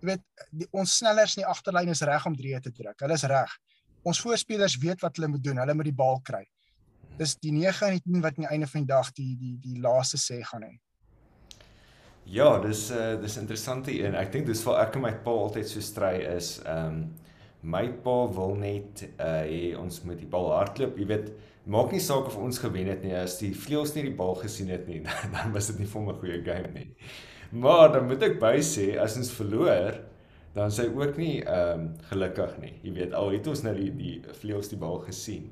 [0.00, 2.98] jy weet, die, ons snellers in die agterlyn is reg om drie te druk.
[3.00, 3.56] Hulle is reg.
[4.04, 5.58] Ons voorspelers weet wat hulle moet doen.
[5.58, 6.44] Hulle moet die bal kry.
[7.18, 9.56] Dis die 9 en die 10 wat aan die einde van die dag die die
[9.62, 10.76] die laaste sê gaan hê.
[12.28, 15.32] Ja, dis uh dis interessant hier en ek dink dis vir ek en my pa
[15.46, 16.98] altyd so stry is ehm um,
[17.72, 21.30] my pa wil net uh hê ons moet die bal hardloop, jy weet
[21.72, 24.68] maak nie saak of ons gewen het nie as die vleuels nie die bal gesien
[24.72, 25.00] het nie
[25.34, 26.86] dan was dit nie vir 'n goeie game nie.
[27.64, 29.96] Maar dan moet ek by sê as ons verloor
[30.54, 32.74] dan sê ook nie ehm um, gelukkig nie.
[32.84, 35.48] Jy weet al het ons nou die die vleuels die bal gesien.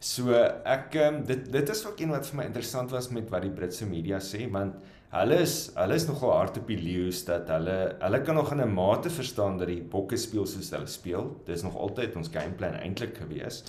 [0.00, 0.32] So
[0.64, 3.52] ek um, dit dit is ook een wat vir my interessant was met wat die
[3.52, 7.76] Britse media sê want hulle is hulle is nogal hard op die leeu's dat hulle
[8.02, 11.36] hulle kan nog in 'n mate verstaan dat die bokke speel soos hulle speel.
[11.46, 13.64] Dis nog altyd ons gameplan eintlik gewees.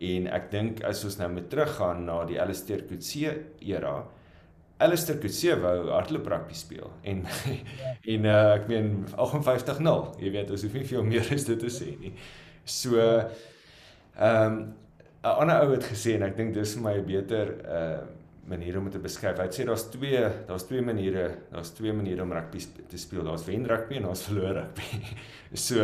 [0.00, 4.04] En ek dink as ons nou moet teruggaan na die Alistair Coetzee era,
[4.78, 7.26] Alistair Coetzee wou hardloop rugby speel en
[8.14, 11.70] en uh, ek meen 58-0, jy weet, ons hoef nie veel meer as dit te
[11.70, 12.12] sê nie.
[12.64, 14.74] So ehm um,
[15.22, 18.78] 'n ander ou het gesê en ek dink dis vir my 'n beter uh manier
[18.78, 19.38] om dit te beskryf.
[19.38, 23.24] Hy sê daar's twee daar's twee maniere, daar's twee maniere om rugby te speel.
[23.26, 25.02] Daar's wen rugby en daar's verloor rugby.
[25.66, 25.82] so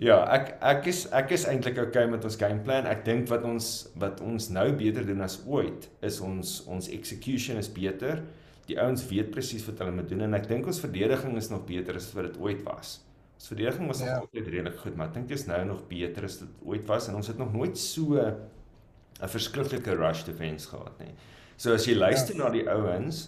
[0.00, 2.86] Ja, ek ek is ek is eintlik okay met ons game plan.
[2.88, 3.66] Ek dink wat ons
[4.00, 8.22] wat ons nou beter doen as ooit is ons ons execution is beter.
[8.70, 11.66] Die ouens weet presies wat hulle moet doen en ek dink ons verdediging is nog
[11.68, 12.94] beter as wat dit ooit was.
[13.36, 14.14] Ons verdediging was ja.
[14.14, 16.88] nog altyd redelik goed, maar ek dink dit is nou nog beter as dit ooit
[16.88, 21.12] was en ons het nog nooit so 'n verskriklike rush defense gehad nie.
[21.60, 22.44] So as jy luister ja.
[22.44, 23.26] na die ouens,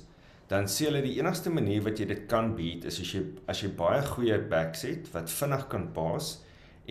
[0.48, 3.60] dan sê hulle die enigste manier wat jy dit kan beat is as jy as
[3.62, 6.32] jy baie goeie backs het wat vinnig kan pas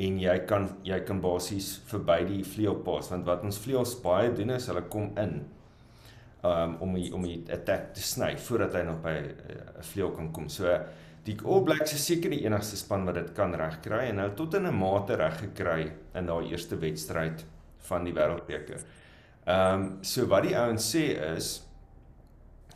[0.01, 4.55] en jy kan jy kan basies verby die vleuelpas want wat ons vleuels baie doen
[4.55, 5.41] is hulle kom in
[6.47, 9.85] um, om die, om die attack te sny voordat hy nog by eh, 'n uh,
[9.91, 10.49] vleuel kan kom.
[10.49, 10.79] So
[11.25, 14.53] die All Blacks is seker die enigste span wat dit kan regkry en hulle tot
[14.57, 17.45] in 'n mate reg gekry in daai eerste wedstryd
[17.89, 18.81] van die Wêreldbeker.
[19.45, 21.53] Ehm um, so wat die ouens sê is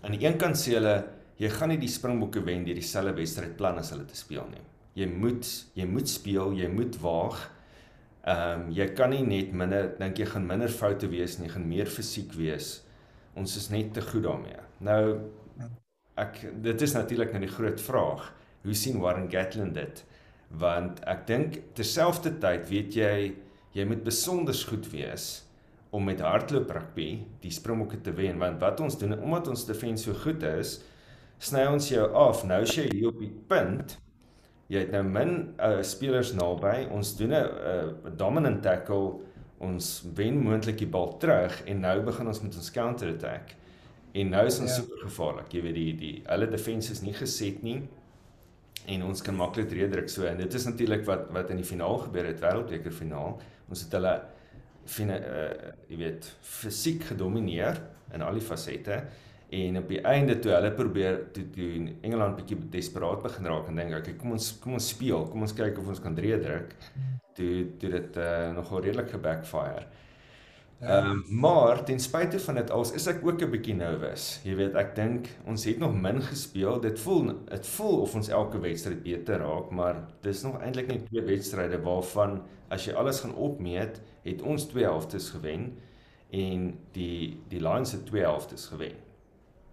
[0.01, 0.95] aan die een kant sê hulle
[1.37, 4.63] jy gaan nie die Springbokke wen deur dieselfde wedstrydplan as hulle te speel nie
[4.95, 7.43] jy moet jy moet speel, jy moet waag.
[8.25, 11.67] Ehm um, jy kan nie net minder dink jy gaan minder foute wees nie, gaan
[11.69, 12.79] meer fisiek wees.
[13.35, 14.61] Ons is net te goed daarmee.
[14.79, 15.19] Nou
[16.19, 18.31] ek dit is natuurlik nou die groot vraag.
[18.65, 19.99] hoe sien Warren Gatland dit?
[20.49, 23.35] Want ek dink terselfdertyd weet jy
[23.73, 25.44] jy moet besonder goed wees
[25.95, 27.09] om met hardloop rugby
[27.43, 30.79] die Springbokke te wen want wat ons doen omdat ons defensie so goed is,
[31.39, 32.43] sny ons jou af.
[32.47, 33.97] Nou as jy hier op die punt
[34.71, 36.87] jy het nou min uh, spelers naby.
[36.91, 39.21] Ons doen 'n uh, dominant tackle.
[39.63, 43.55] Ons wen moontlik die bal terug en nou begin ons met ons counter attack.
[44.13, 44.81] En nou is ons ja.
[44.81, 45.53] super gevaarlik.
[45.53, 47.83] Jy weet die die hulle defense is nie geset nie
[48.87, 51.97] en ons kan maklik reedruk so en dit is natuurlik wat wat in die finaal
[52.05, 54.13] gebeur het wêreldbeker finaal ons het hulle
[54.85, 57.81] fine uh, jy weet fisiek gedomeineer
[58.13, 58.99] in al die fasette
[59.55, 61.69] en op die einde toe hulle probeer toe toe
[62.01, 65.27] Engeland bietjie desperaat begin raak en dink ek okay, kom ons kom ons speel.
[65.31, 66.73] Kom ons kyk of ons kan drie druk.
[67.37, 69.85] Toe toe dit uh, nogal redelik gebackfire.
[70.79, 70.87] Ja.
[70.87, 74.39] Ehm um, maar ten spyte van dit als is ek ook 'n bietjie nervus.
[74.43, 76.79] Jy weet ek dink ons het nog min gespeel.
[76.79, 81.05] Dit voel dit voel of ons elke wedstryd beter raak, maar dis nog eintlik net
[81.05, 85.77] twee wedstryde waarvan as jy alles gaan opmeet, het ons twee helftes gewen
[86.29, 88.95] en die die Lions het twee helftes gewen.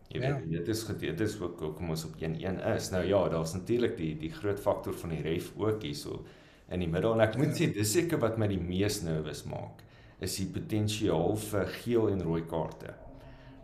[0.08, 0.58] Jy weet, ja.
[0.58, 2.90] dit is dit is ook hoekom ons op 1-1 is.
[2.90, 6.24] Nou ja, daar's natuurlik die die groot faktor van die ref ook hierso
[6.68, 7.66] in die middel en ek moet ja.
[7.66, 9.82] sê dis seker wat my die mees nervus maak
[10.22, 12.94] is die potensiaal vir geel en rooi kaarte.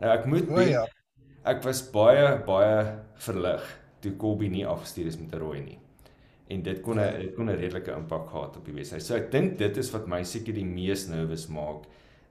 [0.01, 0.85] Nou ek moet o, ja.
[1.49, 2.81] ek was baie baie
[3.25, 3.67] verlig
[4.03, 5.79] toe Colby nie afgestuur is met 'n rooi nie.
[6.49, 7.31] En dit kon 'n ja.
[7.37, 9.03] kon 'n redelike impak gehad op die wedstryd.
[9.03, 11.85] So ek dink dit is wat my seker die mees nervus maak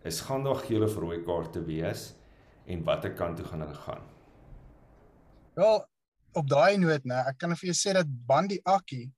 [0.03, 2.13] is gaan daar geel of rooi kaarte wees
[2.65, 4.03] en watter kant toe gaan hulle gaan?
[5.53, 5.85] Wel,
[6.33, 9.11] op daai noot, né, ek kan vir jou sê dat Bandi Akki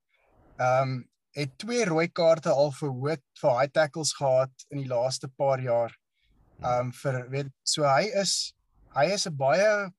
[0.58, 4.90] ehm um, het twee rooi kaarte al vir hoed vir high tackles gehad in die
[4.90, 5.94] laaste paar jaar.
[6.60, 8.52] Um, vir weet so hy is
[8.96, 9.90] hy is 'n baie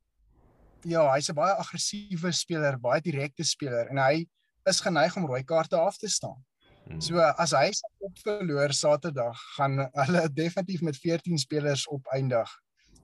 [0.86, 4.28] ja, hy's 'n baie aggressiewe speler, baie direkte speler en hy
[4.68, 6.38] is geneig om rooi kaarte af te staan.
[6.86, 7.02] Hmm.
[7.02, 12.50] So as hy op verloor Saterdag, gaan hulle definitief met 14 spelers opeindig.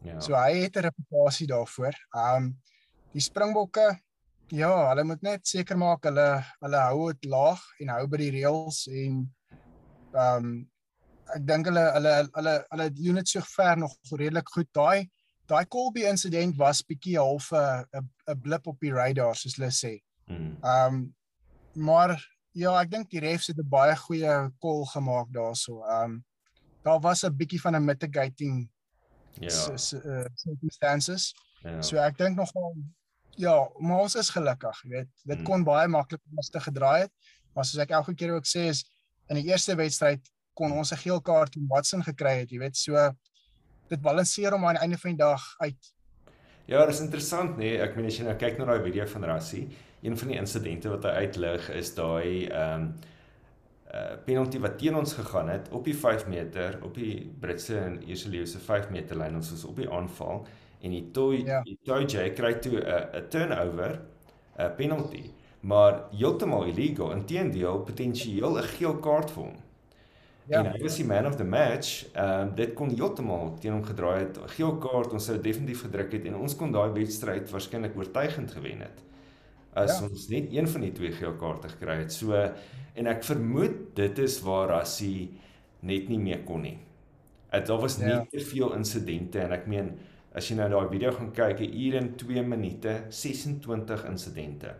[0.03, 0.19] Ja.
[0.19, 1.95] So hy het 'n reputasie daarvoor.
[2.13, 2.57] Um
[3.13, 3.97] die Springbokke
[4.53, 6.27] ja, hulle moet net seker maak hulle
[6.63, 9.21] hulle hou dit laag en hou by die reëls en
[10.17, 10.51] um
[11.35, 14.69] ek dink hulle hulle hulle hulle doen dit so ver nog redelik goed.
[14.75, 15.09] Daai
[15.47, 17.85] daai Colby insident was bietjie half 'n
[18.27, 19.99] 'n blip op die radar soos hulle sê.
[20.27, 20.57] Mm.
[20.63, 21.15] Um
[21.75, 22.15] maar
[22.53, 25.83] ja, ek dink die refs het 'n baie goeie call gemaak daarso.
[25.83, 26.23] Um
[26.83, 28.69] daar was 'n bietjie van 'n mitigating
[29.39, 29.47] ja.
[29.47, 31.35] uh, circumstances.
[31.63, 31.81] Ja.
[31.81, 32.75] So ek dink nogal
[33.37, 35.09] ja, maar ons is gelukkig, jy weet.
[35.23, 35.47] Dit hmm.
[35.47, 37.13] kon baie maklik ons te gedraai het.
[37.53, 38.83] Maar soos ek elke keer ook sê is
[39.31, 40.25] in die eerste wedstryd
[40.57, 42.77] kon ons 'n geel kaart teen Watson gekry het, jy weet.
[42.77, 42.97] So
[43.89, 45.93] dit balanseer om aan die einde van die dag uit.
[46.65, 47.77] Ja, dit is interessant nê.
[47.77, 47.81] Nee.
[47.81, 49.67] Ek meen as jy nou kyk na daai video van Rassie,
[50.01, 52.89] een van die insidente wat hy uitlig is daai ehm um,
[53.87, 58.01] uh penalty wat teen ons gegaan het op die 5 meter op die Britse en
[58.03, 60.45] Ierse se 5 meter lyn ons was op die aanval
[60.81, 61.61] en die toy ja.
[61.65, 63.99] die toy J kry toe 'n 'n turnover
[64.57, 65.23] 'n penalty
[65.59, 69.55] maar heeltemal illegal inteendeel potensieel 'n geel kaart vir hom.
[70.47, 70.63] Ja.
[70.63, 72.05] En hy was die man of the match.
[72.13, 74.37] Ehm uh, dit kon heeltemal teen hom gedraai het.
[74.55, 78.79] Geel kaart, ons sou definitief gedruk het en ons kon daai wedstryd waarskynlik oortuigend gewen
[78.79, 79.03] het
[79.77, 80.07] as ja.
[80.07, 82.13] ons net een van die twee geel kaarte gekry het.
[82.13, 82.33] So
[82.97, 85.29] en ek vermoed dit is waar Rassie
[85.85, 86.77] net nie meer kon nie.
[87.51, 88.07] Dit daar was ja.
[88.09, 89.93] nie te veel insidente en ek meen
[90.37, 94.75] as jy nou daai video gaan kyk, 'n uur en 2 minute 26 insidente.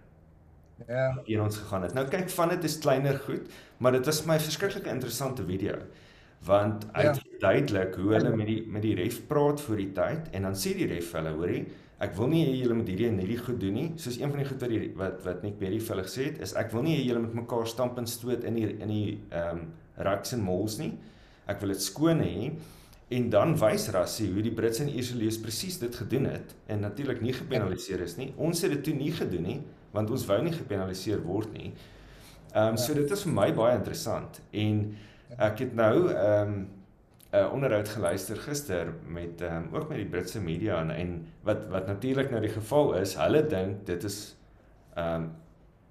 [0.87, 1.21] Ja.
[1.25, 1.93] Hier ons gegaan het.
[1.93, 5.81] Nou kyk van dit is kleiner goed, maar dit was my verskriklike interessante video
[6.45, 7.13] want hy ja.
[7.41, 10.75] duidelik hoe hulle met die met die ref praat voor die tyd en dan sê
[10.77, 11.63] die ref hulle hoorie
[12.03, 13.87] ek wil nie hê julle moet hierdie en hierdie goed doen nie.
[13.97, 16.41] Soos een van die goed wat die, wat wat Nick Berry vir hulle gesê het,
[16.45, 19.05] is ek wil nie hê julle moet mekaar stamp en stoot in die in die
[19.31, 19.67] ehm um,
[20.05, 20.91] racks en malls nie.
[21.49, 22.51] Ek wil dit skoon hê.
[23.07, 27.21] En dan wys Rassie hoe die Brits en Ierse presies dit gedoen het en natuurlik
[27.23, 28.33] nie gepenaliseer is nie.
[28.35, 29.59] Ons het dit toe nie gedoen nie
[29.95, 31.71] want ons wou nie gepenaliseer word nie.
[32.53, 34.81] Ehm um, so dit is vir my baie interessant en
[35.37, 36.67] ek het nou ehm um,
[37.27, 41.25] 'n uh, onderhoud geluister gister met ehm um, ook met die Britse media en, en
[41.43, 44.35] wat wat natuurlik nou die geval is, hulle dink dit is
[44.95, 45.31] ehm um,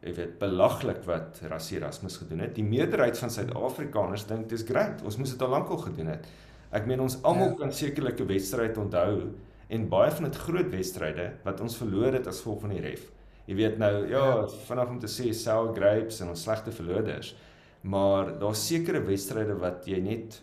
[0.00, 2.54] jy weet belaglik wat Rassie Erasmus gedoen het.
[2.54, 5.02] Die meerderheid van Suid-Afrikaners dink dis great.
[5.02, 6.28] Ons moes dit al lank al gedoen het.
[6.76, 7.58] Ek meen ons almal ja.
[7.62, 9.32] kan sekerlik 'n wedstryd onthou
[9.68, 13.06] en baie van dit groot wedstryde wat ons verloor het as gevolg van die ref.
[13.46, 14.48] Jy weet nou, ja, ja.
[14.66, 17.34] vanaf om te sê sour grapes en ons slegte verloders.
[17.82, 20.42] Maar daar's sekere wedstryde wat jy net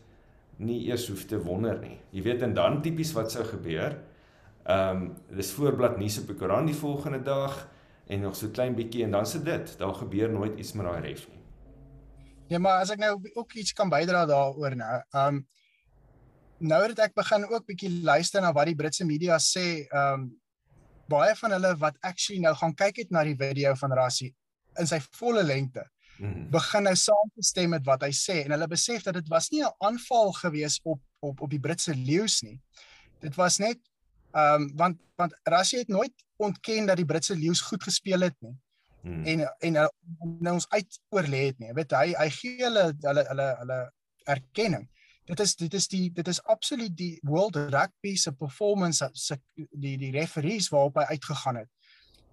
[0.57, 1.99] nie eers hoef te wonder nie.
[2.11, 3.99] Jy weet en dan tipies wat sou gebeur.
[4.65, 7.67] Ehm um, dis voorblad nuus op die koerant die volgende dag.
[8.07, 9.77] en nog so klein bietjie en dan sit dit.
[9.77, 11.41] Daar gebeur nooit iets met daai ref nie.
[12.47, 15.01] Ja, maar as ek nou ook iets kan bydra daaroor nou.
[15.11, 15.43] Um
[16.63, 19.85] nou het ek begin ook bietjie luister na wat die Britse media sê.
[19.91, 20.31] Um
[21.11, 24.31] baie van hulle wat actually nou gaan kyk het na die video van Rassie
[24.79, 25.83] in sy volle lengte.
[26.21, 26.49] Mm.
[26.53, 29.49] begin nou saam te stem met wat hy sê en hulle besef dat dit was
[29.49, 32.59] nie 'n aanval gewees op op op die Britse leeu's nie.
[33.19, 33.79] Dit was net
[34.33, 38.35] ehm um, want want Rassie het nooit ontken dat die Britse leeu's goed gespeel het
[38.39, 38.55] nie.
[39.01, 39.25] Hmm.
[39.25, 39.73] En en
[40.39, 41.67] nou ons uit oorlê het nie.
[41.67, 43.79] Jy weet hy hy gee hulle hulle hulle hulle
[44.25, 44.89] erkenning.
[45.25, 49.97] Dit is dit is die dit is absoluut die World Rugby se performance se die
[49.97, 51.69] die referees waarop hy uitgegaan het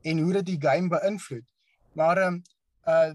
[0.02, 1.46] en hoe dit die game beïnvloed.
[1.92, 2.42] Maar ehm um,
[2.86, 3.12] uh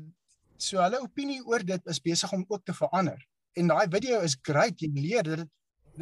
[0.57, 3.19] so hulle opinie oor dit is besig om ook te verander.
[3.59, 4.79] En daai video is great.
[4.79, 5.49] Jy leer dat dit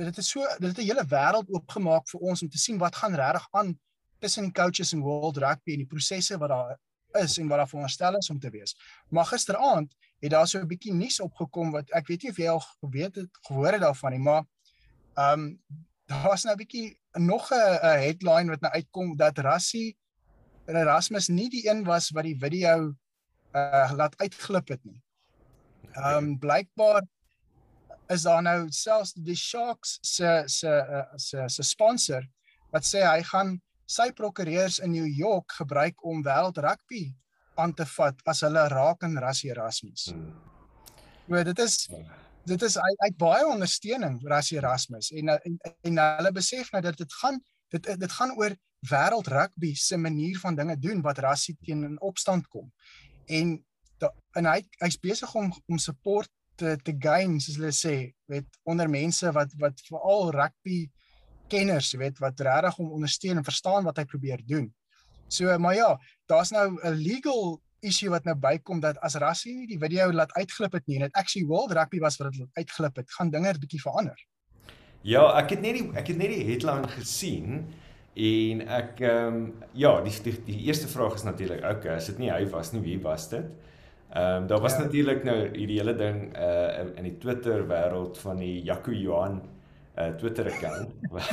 [0.05, 2.95] dit is so dit het 'n hele wêreld oopgemaak vir ons om te sien wat
[2.95, 3.79] gaan regtig aan
[4.19, 6.79] tussen coaches en World Rugby en die prosesse wat daar
[7.23, 8.75] is en wat daar veronderstel is om te wees.
[9.09, 12.47] Maar gisteraand het daar so 'n bietjie nuus opgekom wat ek weet nie of jy
[12.47, 14.43] al geweet het gehoor het daarvan nie, maar
[15.15, 15.61] ehm um,
[16.07, 19.97] daar was nou 'n bietjie nog 'n headline wat nou uitkom dat Rassie
[20.65, 22.95] Erasmus nie die een was wat die video
[23.53, 25.01] uh laat uitglip het nie.
[25.93, 27.03] Ehm um, blykbaar
[28.07, 32.23] is daar nou selfs die Sharks se se uh, se se sponsor
[32.71, 37.15] wat sê hy gaan sy prokureurs in New York gebruik om wêreld rugby
[37.55, 40.09] aan te vat as hulle raak in Rassie Erasmus.
[40.11, 40.33] Hmm.
[41.27, 41.87] Maar dit is
[42.43, 45.57] dit is hy hy baie ondersteuning Rassie Erasmus en, en
[45.89, 47.39] en hulle besef nou dat dit gaan
[47.75, 48.55] dit dit gaan oor
[48.89, 52.71] wêreld rugby se manier van dinge doen wat Rassie teen in opstand kom.
[53.31, 53.55] En
[54.01, 57.95] da, en hy hy's besig om om support te te gain soos hulle sê,
[58.29, 60.83] weet onder mense wat wat veral rugby
[61.53, 64.71] kenners, weet, wat regtig om ondersteun en verstaan wat hy probeer doen.
[65.27, 65.89] So, maar ja,
[66.33, 70.33] daar's nou 'n legal issue wat nou bykom dat as Rassie nie die video laat
[70.39, 73.53] uitglip het nie en dit actually World Rugby was wat dit uitglip het, gaan dinge
[73.53, 74.17] 'n bietjie verander.
[75.01, 77.65] Ja, ek het net die ek het net die headline gesien
[78.15, 82.17] en ek ehm um, ja, die, die die eerste vraag is natuurlik, okay, as dit
[82.17, 83.45] nie hy was nie, wie was dit?
[84.13, 84.83] Ehm um, daar was ja.
[84.83, 89.41] natuurlik nou hierdie hele ding uh in die Twitter wêreld van die Jaco Johan
[89.97, 90.89] uh, Twitter account.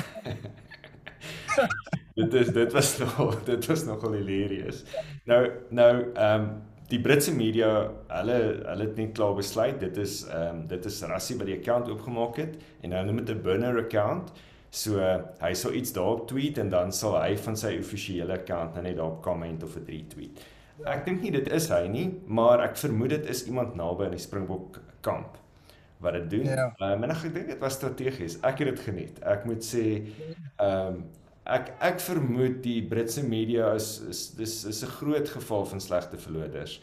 [2.21, 4.85] dit is dit was nog dit was nogal hilarious.
[5.25, 5.41] Nou
[5.71, 6.51] nou ehm um,
[6.91, 7.69] die Britse media,
[8.11, 11.59] hulle hulle het net klaar besluit dit is ehm um, dit is Rassie wat die
[11.59, 14.33] account oopgemaak het en nou noem dit 'n burner account.
[14.71, 18.83] So uh, hy sal iets daarop tweet en dan sal hy van sy offisiële account
[18.83, 20.43] net daarop comment of 'n retweet.
[20.87, 24.17] Ek dink nie dit is hy nie, maar ek vermoed dit is iemand naby aan
[24.17, 25.37] die Springbok kamp
[26.01, 26.45] wat dit doen.
[26.49, 26.71] Ja.
[26.81, 28.39] Um, en ek dink dit was strategies.
[28.47, 29.19] Ek het dit geniet.
[29.21, 29.87] Ek moet sê
[30.57, 31.03] ehm um,
[31.51, 36.19] ek ek vermoed die Britse media is is dis is 'n groot geval van slegte
[36.19, 36.81] verloders.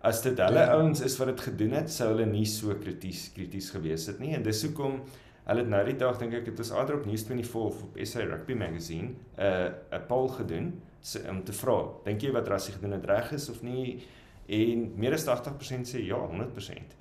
[0.00, 0.74] As dit hulle ja.
[0.78, 4.34] ouens is wat dit gedoen het, sou hulle nie so krities krities gewees het nie.
[4.34, 5.00] En dis hoekom
[5.48, 8.54] hulle het nou die dag dink ek dit was Adrop News 24 op SA Rugby
[8.54, 12.92] Magazine 'n uh, 'n poll gedoen so, om te vra, dink jy wat Rassie gedoen
[12.92, 14.02] het reg is of nie?
[14.46, 16.96] En meer as 80% sê ja, 100%.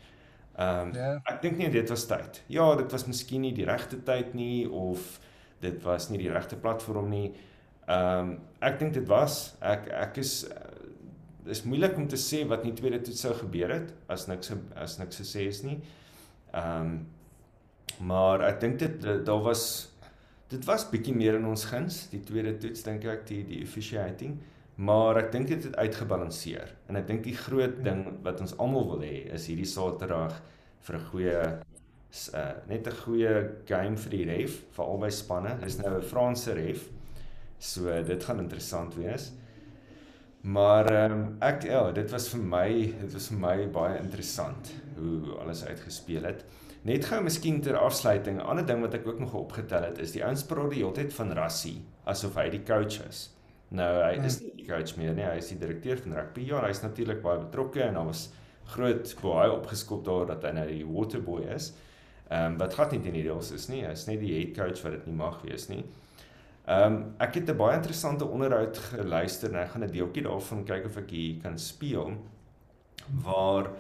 [0.58, 1.22] Ehm um, ja.
[1.26, 2.44] ek dink nie dit was tyd.
[2.48, 5.20] Ja, dit was miskien nie die regte tyd nie of
[5.62, 7.28] dit was nie die regte platform nie.
[7.88, 12.42] Ehm um, ek dink dit was ek ek is uh, is moeilik om te sê
[12.48, 15.78] wat nie tweede toets sou gebeur het as niks as niks gesê is nie.
[16.54, 16.98] Ehm um,
[18.00, 19.64] maar ek dink dit daar was
[20.52, 24.38] dit was bietjie meer in ons guns die tweede toets dink ek die die officiating
[24.78, 28.86] maar ek dink dit het uitgebalanseer en ek dink die groot ding wat ons almal
[28.92, 30.38] wil hê is hierdie Saterdag
[30.88, 31.40] vir 'n goeie
[32.34, 33.34] uh, net 'n goeie
[33.66, 35.58] game vir die ref vir albei spanne.
[35.62, 36.90] Dis nou 'n Franse ref
[37.60, 39.32] so dit gaan interessant wees.
[40.42, 42.70] Maar um, ek ja dit was vir my
[43.02, 46.46] dit was vir my baie interessant hoe alles uitgespeel het.
[46.88, 50.12] Net gou miskien ter afsluiting 'n ander ding wat ek ook nog opgetel het is
[50.12, 53.30] die ouens praat die hele tyd van rassie asof hy die coach is.
[53.70, 56.46] Nou hy is nie die coach meer nie, hy is die direkteur van rugby.
[56.48, 58.30] Ja, hy is natuurlik baie betrokke en daar was
[58.72, 61.74] groot baie opgeskop daar dat hy nou die waterboy is.
[62.30, 63.86] Ehm um, wat glad nie teen die reëls is nie.
[63.86, 65.84] Hy is net die head coach wat dit nie mag wees nie.
[66.68, 70.66] Ehm um, ek het 'n baie interessante onderhoud geluister en ek gaan 'n deeltjie daarvan
[70.66, 72.18] kyk of ek hier kan speel
[73.24, 73.72] waar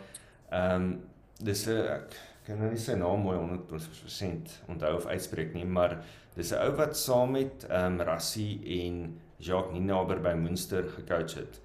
[0.51, 1.01] ehm um,
[1.43, 5.97] dis 'n ek kan nou nie sy naam mooi 100% onthou of uitspreek nie, maar
[6.35, 11.35] dis 'n ou wat saam met ehm um, Rassie en Jacques Ninaber by Münster gecoach
[11.35, 11.59] het.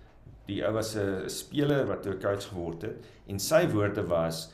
[0.46, 4.50] Die ou was 'n speler wat 'n coach geword het en sy woorde was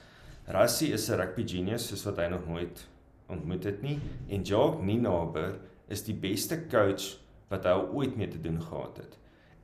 [0.48, 2.86] Rassie is 'n rugby genius soos wat hy nog nooit
[3.28, 7.18] ontmoet het nie en Jacques Ninaber is die beste coach
[7.50, 9.18] wat hy ooit mee te doen gehad het.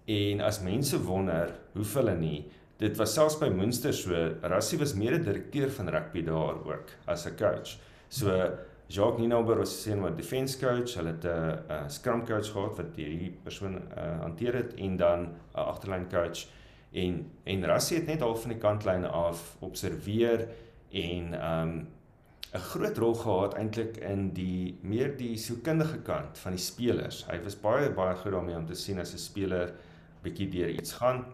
[0.04, 2.44] En as mense wonder hoe hulle nie
[2.76, 4.12] dit was selfs by Münster so
[4.42, 7.78] Rassie was mede direkteur van rugby daar ook as 'n coach.
[8.08, 8.28] So
[8.88, 13.32] Jacques Ninauber was sien wat defense coach, hulle het 'n scrum coach gehad wat hierdie
[13.42, 16.46] persoon uh, hanteer het en dan 'n agterlyn coach
[16.92, 20.48] en en Rassie het net al van die kantlyne af observeer
[20.94, 21.74] en um
[22.54, 27.24] 'n groot rol gehad eintlik in die meer die sielkundige kant van die spelers.
[27.26, 29.72] Hy was baie baie goed daarmee om te sien as 'n speler
[30.22, 31.24] bietjie deur iets gaan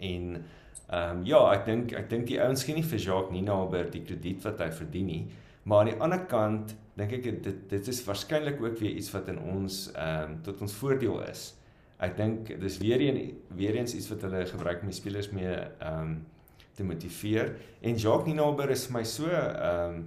[0.00, 0.44] en
[0.88, 4.02] ehm um, ja, ek dink ek dink die ouens gee nie vir Jacques Ninaber die
[4.04, 5.26] krediet wat hy verdien nie.
[5.64, 9.28] Maar aan die ander kant dink ek dit dit is waarskynlik ook weer iets wat
[9.28, 11.54] in ons ehm um, tot ons voordeel is.
[12.00, 16.00] Ek dink dis weer een weer eens iets wat hulle gebruik die spelers mee ehm
[16.00, 16.20] um,
[16.76, 20.02] te motiveer en Jacques Ninaber is vir my so ehm um,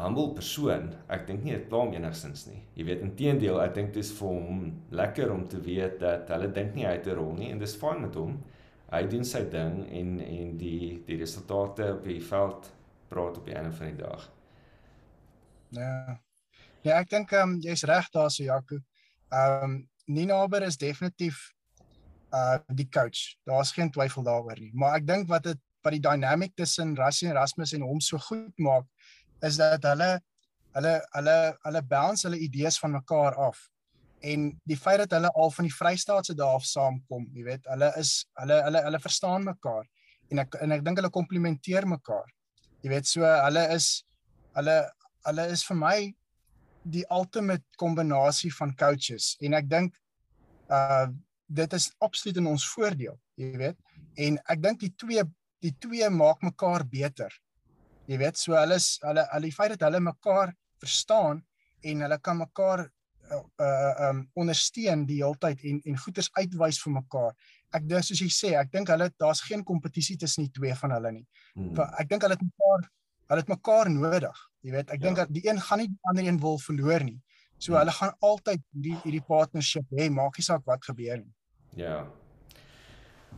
[0.00, 0.92] humble persoon.
[1.10, 2.60] Ek dink nie dit pla hom enigstens nie.
[2.78, 4.60] Jy weet inteendeel, ek dink dit is vir hom
[4.94, 7.76] lekker om te weet dat hulle dink nie hy het 'n rol nie en dis
[7.76, 8.38] fyn met hom.
[8.90, 12.70] Hy doen sy ding en en die die resultate op die veld
[13.08, 14.30] praat op die einde van die dag.
[15.70, 16.20] Ja.
[16.82, 18.78] Ja, ek dink ehm um, jy's reg daar so Jaco.
[19.30, 21.52] Ehm um, Ninaber is definitief
[22.34, 23.36] uh die coach.
[23.44, 24.70] Daar's geen twyfel daaroor nie.
[24.74, 28.18] Maar ek dink wat dit wat die dynamic tussen Rassie en Erasmus en hom so
[28.20, 28.84] goed maak
[29.46, 30.10] is dat hulle
[30.76, 33.62] hulle hulle hulle bounce hulle idees van mekaar af.
[34.20, 37.88] En die feit dat hulle al van die Vrystaatse dae af saamkom, jy weet, hulle
[38.00, 39.88] is hulle hulle hulle verstaan mekaar
[40.30, 42.28] en ek en ek dink hulle komplementeer mekaar.
[42.84, 43.88] Jy weet, so hulle is
[44.58, 44.76] hulle
[45.26, 45.96] hulle is vir my
[46.90, 49.98] die ultimate kombinasie van coaches en ek dink
[50.70, 51.08] uh
[51.50, 53.78] dit is absoluut in ons voordeel, jy weet.
[54.22, 55.24] En ek dink die twee
[55.60, 57.34] die twee maak mekaar beter.
[58.08, 61.42] Jy weet, so hulle is hulle hulle die feit dat hulle mekaar verstaan
[61.84, 62.86] en hulle kan mekaar
[63.30, 67.34] uh um ondersteun die hele tyd en en goeders uitwys vir mekaar.
[67.76, 70.96] Ek dink soos jy sê, ek dink hulle daar's geen kompetisie tussen die twee van
[70.96, 71.26] hulle nie.
[71.54, 71.76] Hmm.
[72.00, 72.88] Ek dink hulle het mekaar
[73.30, 74.38] hulle het mekaar nodig.
[74.66, 75.04] Jy weet, ek ja.
[75.04, 77.20] dink dat die een gaan nie die ander een wil verloor nie.
[77.58, 77.82] So hmm.
[77.82, 81.34] hulle gaan altyd hierdie hierdie partnership hê, maak nie saak wat gebeur nie.
[81.78, 82.06] Ja,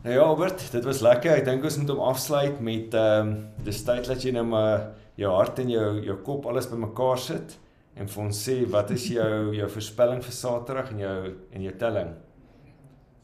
[0.03, 1.37] Nou ja, Albert, dit was lekker.
[1.39, 4.89] Ek dink ons moet hom afsluit met ehm um, dis tyd dat jy nou maar
[5.15, 7.53] jou hart en jou jou kop alles bymekaar sit
[7.95, 11.19] en vir ons sê wat is jou jou voorspelling vir Saterdag en jou
[11.55, 12.11] en jou telling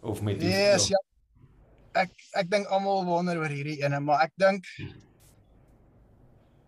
[0.08, 1.02] of met die Yes, ja.
[2.00, 4.72] Ek ek dink almal wonder oor hierdie ene, maar ek dink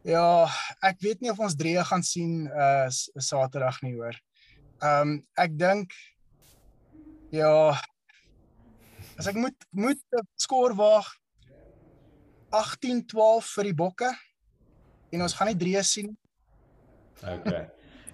[0.03, 0.49] Ja,
[0.83, 4.19] ek weet nie of ons drie gaan sien uh Saterdag nie hoor.
[4.81, 5.95] Ehm um, ek dink
[7.31, 7.77] ja,
[9.21, 9.99] As ek moet moet
[10.41, 11.05] skoor waag
[12.57, 14.09] 18-12 vir die bokke
[15.13, 16.09] en ons gaan nie drie sien.
[17.21, 17.51] OK.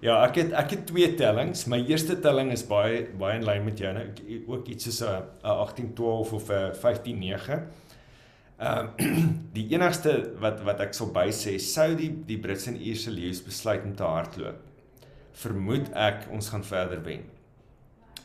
[0.04, 1.64] Ja, ek het ek het twee tellings.
[1.64, 3.94] My eerste telling is baie baie in lyn met jou.
[3.96, 4.04] Nou
[4.52, 7.64] ook iets soos 'n 18-12 of 'n 15-9.
[8.58, 8.88] Ehm
[9.56, 13.82] die enigste wat wat ek sal bysê sou die die Brits en Ierse leeu's besluit
[13.82, 14.60] om te hardloop.
[15.32, 17.24] Vermoed ek ons gaan verder wen.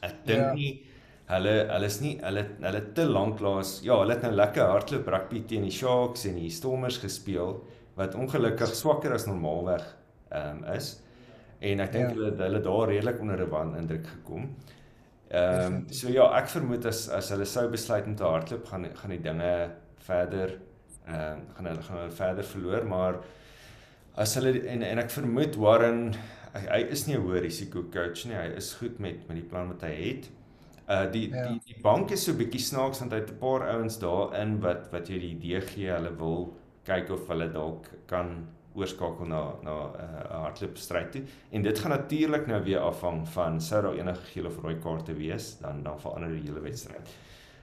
[0.01, 0.53] Ek dink ja.
[0.53, 0.92] nie
[1.27, 5.07] hulle hulle is nie hulle hulle te lank laas ja hulle het nou lekker hardloop
[5.07, 7.61] rugby teen die Sharks en die Stormers gespeel
[7.95, 9.85] wat ongelukkig swakker as normaalweg
[10.33, 10.97] ehm um, is
[11.63, 12.15] en ek dink ja.
[12.15, 14.49] hulle hulle daar redelik onder 'n wan indruk gekom.
[15.29, 18.85] Ehm um, so ja, ek vermoed as as hulle sou besluit om te hardloop gaan
[19.01, 19.53] gaan die dinge
[20.09, 20.59] verder
[21.07, 23.19] ehm um, gaan hulle gaan hulle verder verloor, maar
[24.15, 26.13] as hulle en en ek vermoed Warren
[26.53, 28.35] hy, hy is nie 'n hoë risiko coach nie.
[28.35, 30.29] Hy is goed met met die plan wat hy het.
[30.87, 31.47] Uh die ja.
[31.47, 34.91] die die bank is so bietjie snaaks want hy het 'n paar ouens daarin wat
[34.91, 36.53] wat jy die idee gee hulle wil
[36.83, 41.21] kyk of hulle dalk kan oorskakel na na 'n uh, hardloop stryd toe.
[41.51, 45.13] En dit gaan natuurlik nou weer afhang van sou daar enige geel of rooi kaarte
[45.13, 47.09] wees, dan dan verander die hele wedstryd.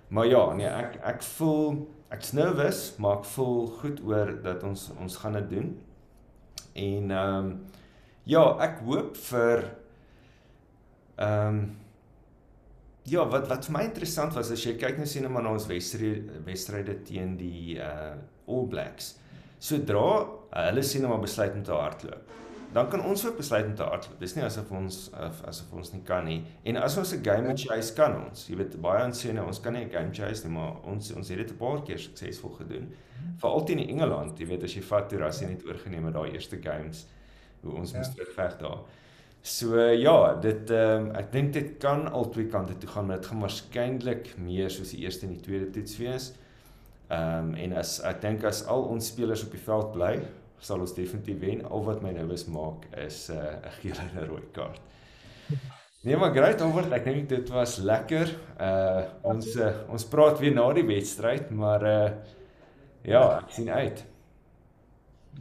[0.09, 4.91] Maar ja, nee, ek ek voel ek's nervous, maar ek voel goed oor dat ons
[5.01, 5.69] ons gaan dit doen.
[6.75, 7.67] En ehm um,
[8.25, 9.65] ja, ek hoop vir
[11.17, 11.77] ehm um,
[13.09, 15.67] Ja, wat wat vir my interessant was as jy kyk net sien maar na ons
[15.71, 18.19] wedstryde wedstryde teen die uh
[18.51, 19.15] All Blacks.
[19.61, 22.31] Sodra uh, hulle sien maar besluit om te hardloop,
[22.75, 24.19] dan kan ons ook besluit om te hardloop.
[24.21, 26.41] Dis nie asof ons of, asof ons nie kan nie.
[26.65, 29.61] En as ons 'n game chase kan ons, jy weet baie ons sê nou ons
[29.61, 32.57] kan nie 'n game chase nie, maar ons ons het dit 'n paar keer suksesvol
[32.59, 32.93] gedoen.
[33.39, 36.59] Veral teen Engeland, jy weet as jy vat toe Rassie net oorgeneem het daai eerste
[36.63, 37.07] games
[37.63, 37.99] hoe ons ja.
[37.99, 38.85] moes terugveg daar.
[39.43, 43.23] So ja, dit ehm um, ek dink dit kan al twee kante toe gaan, maar
[43.23, 46.27] dit gaan waarskynlik meer soos die eerste en die tweede toets wees.
[47.09, 50.13] Ehm um, en as ek dink as al ons spelers op die veld bly,
[50.61, 51.65] sal ons definitief wen.
[51.65, 54.83] Al wat my nou is maak is 'n uh, 'n geel en 'n rooi kaart.
[56.03, 58.37] Nee, maar great Albert, ek dink dit was lekker.
[58.61, 62.11] Uh ons uh, ons praat weer na die wedstryd, maar uh
[63.03, 64.05] ja, ek sien uit.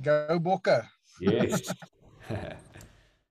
[0.04, 0.82] Go Bokke.
[1.20, 1.68] Yes.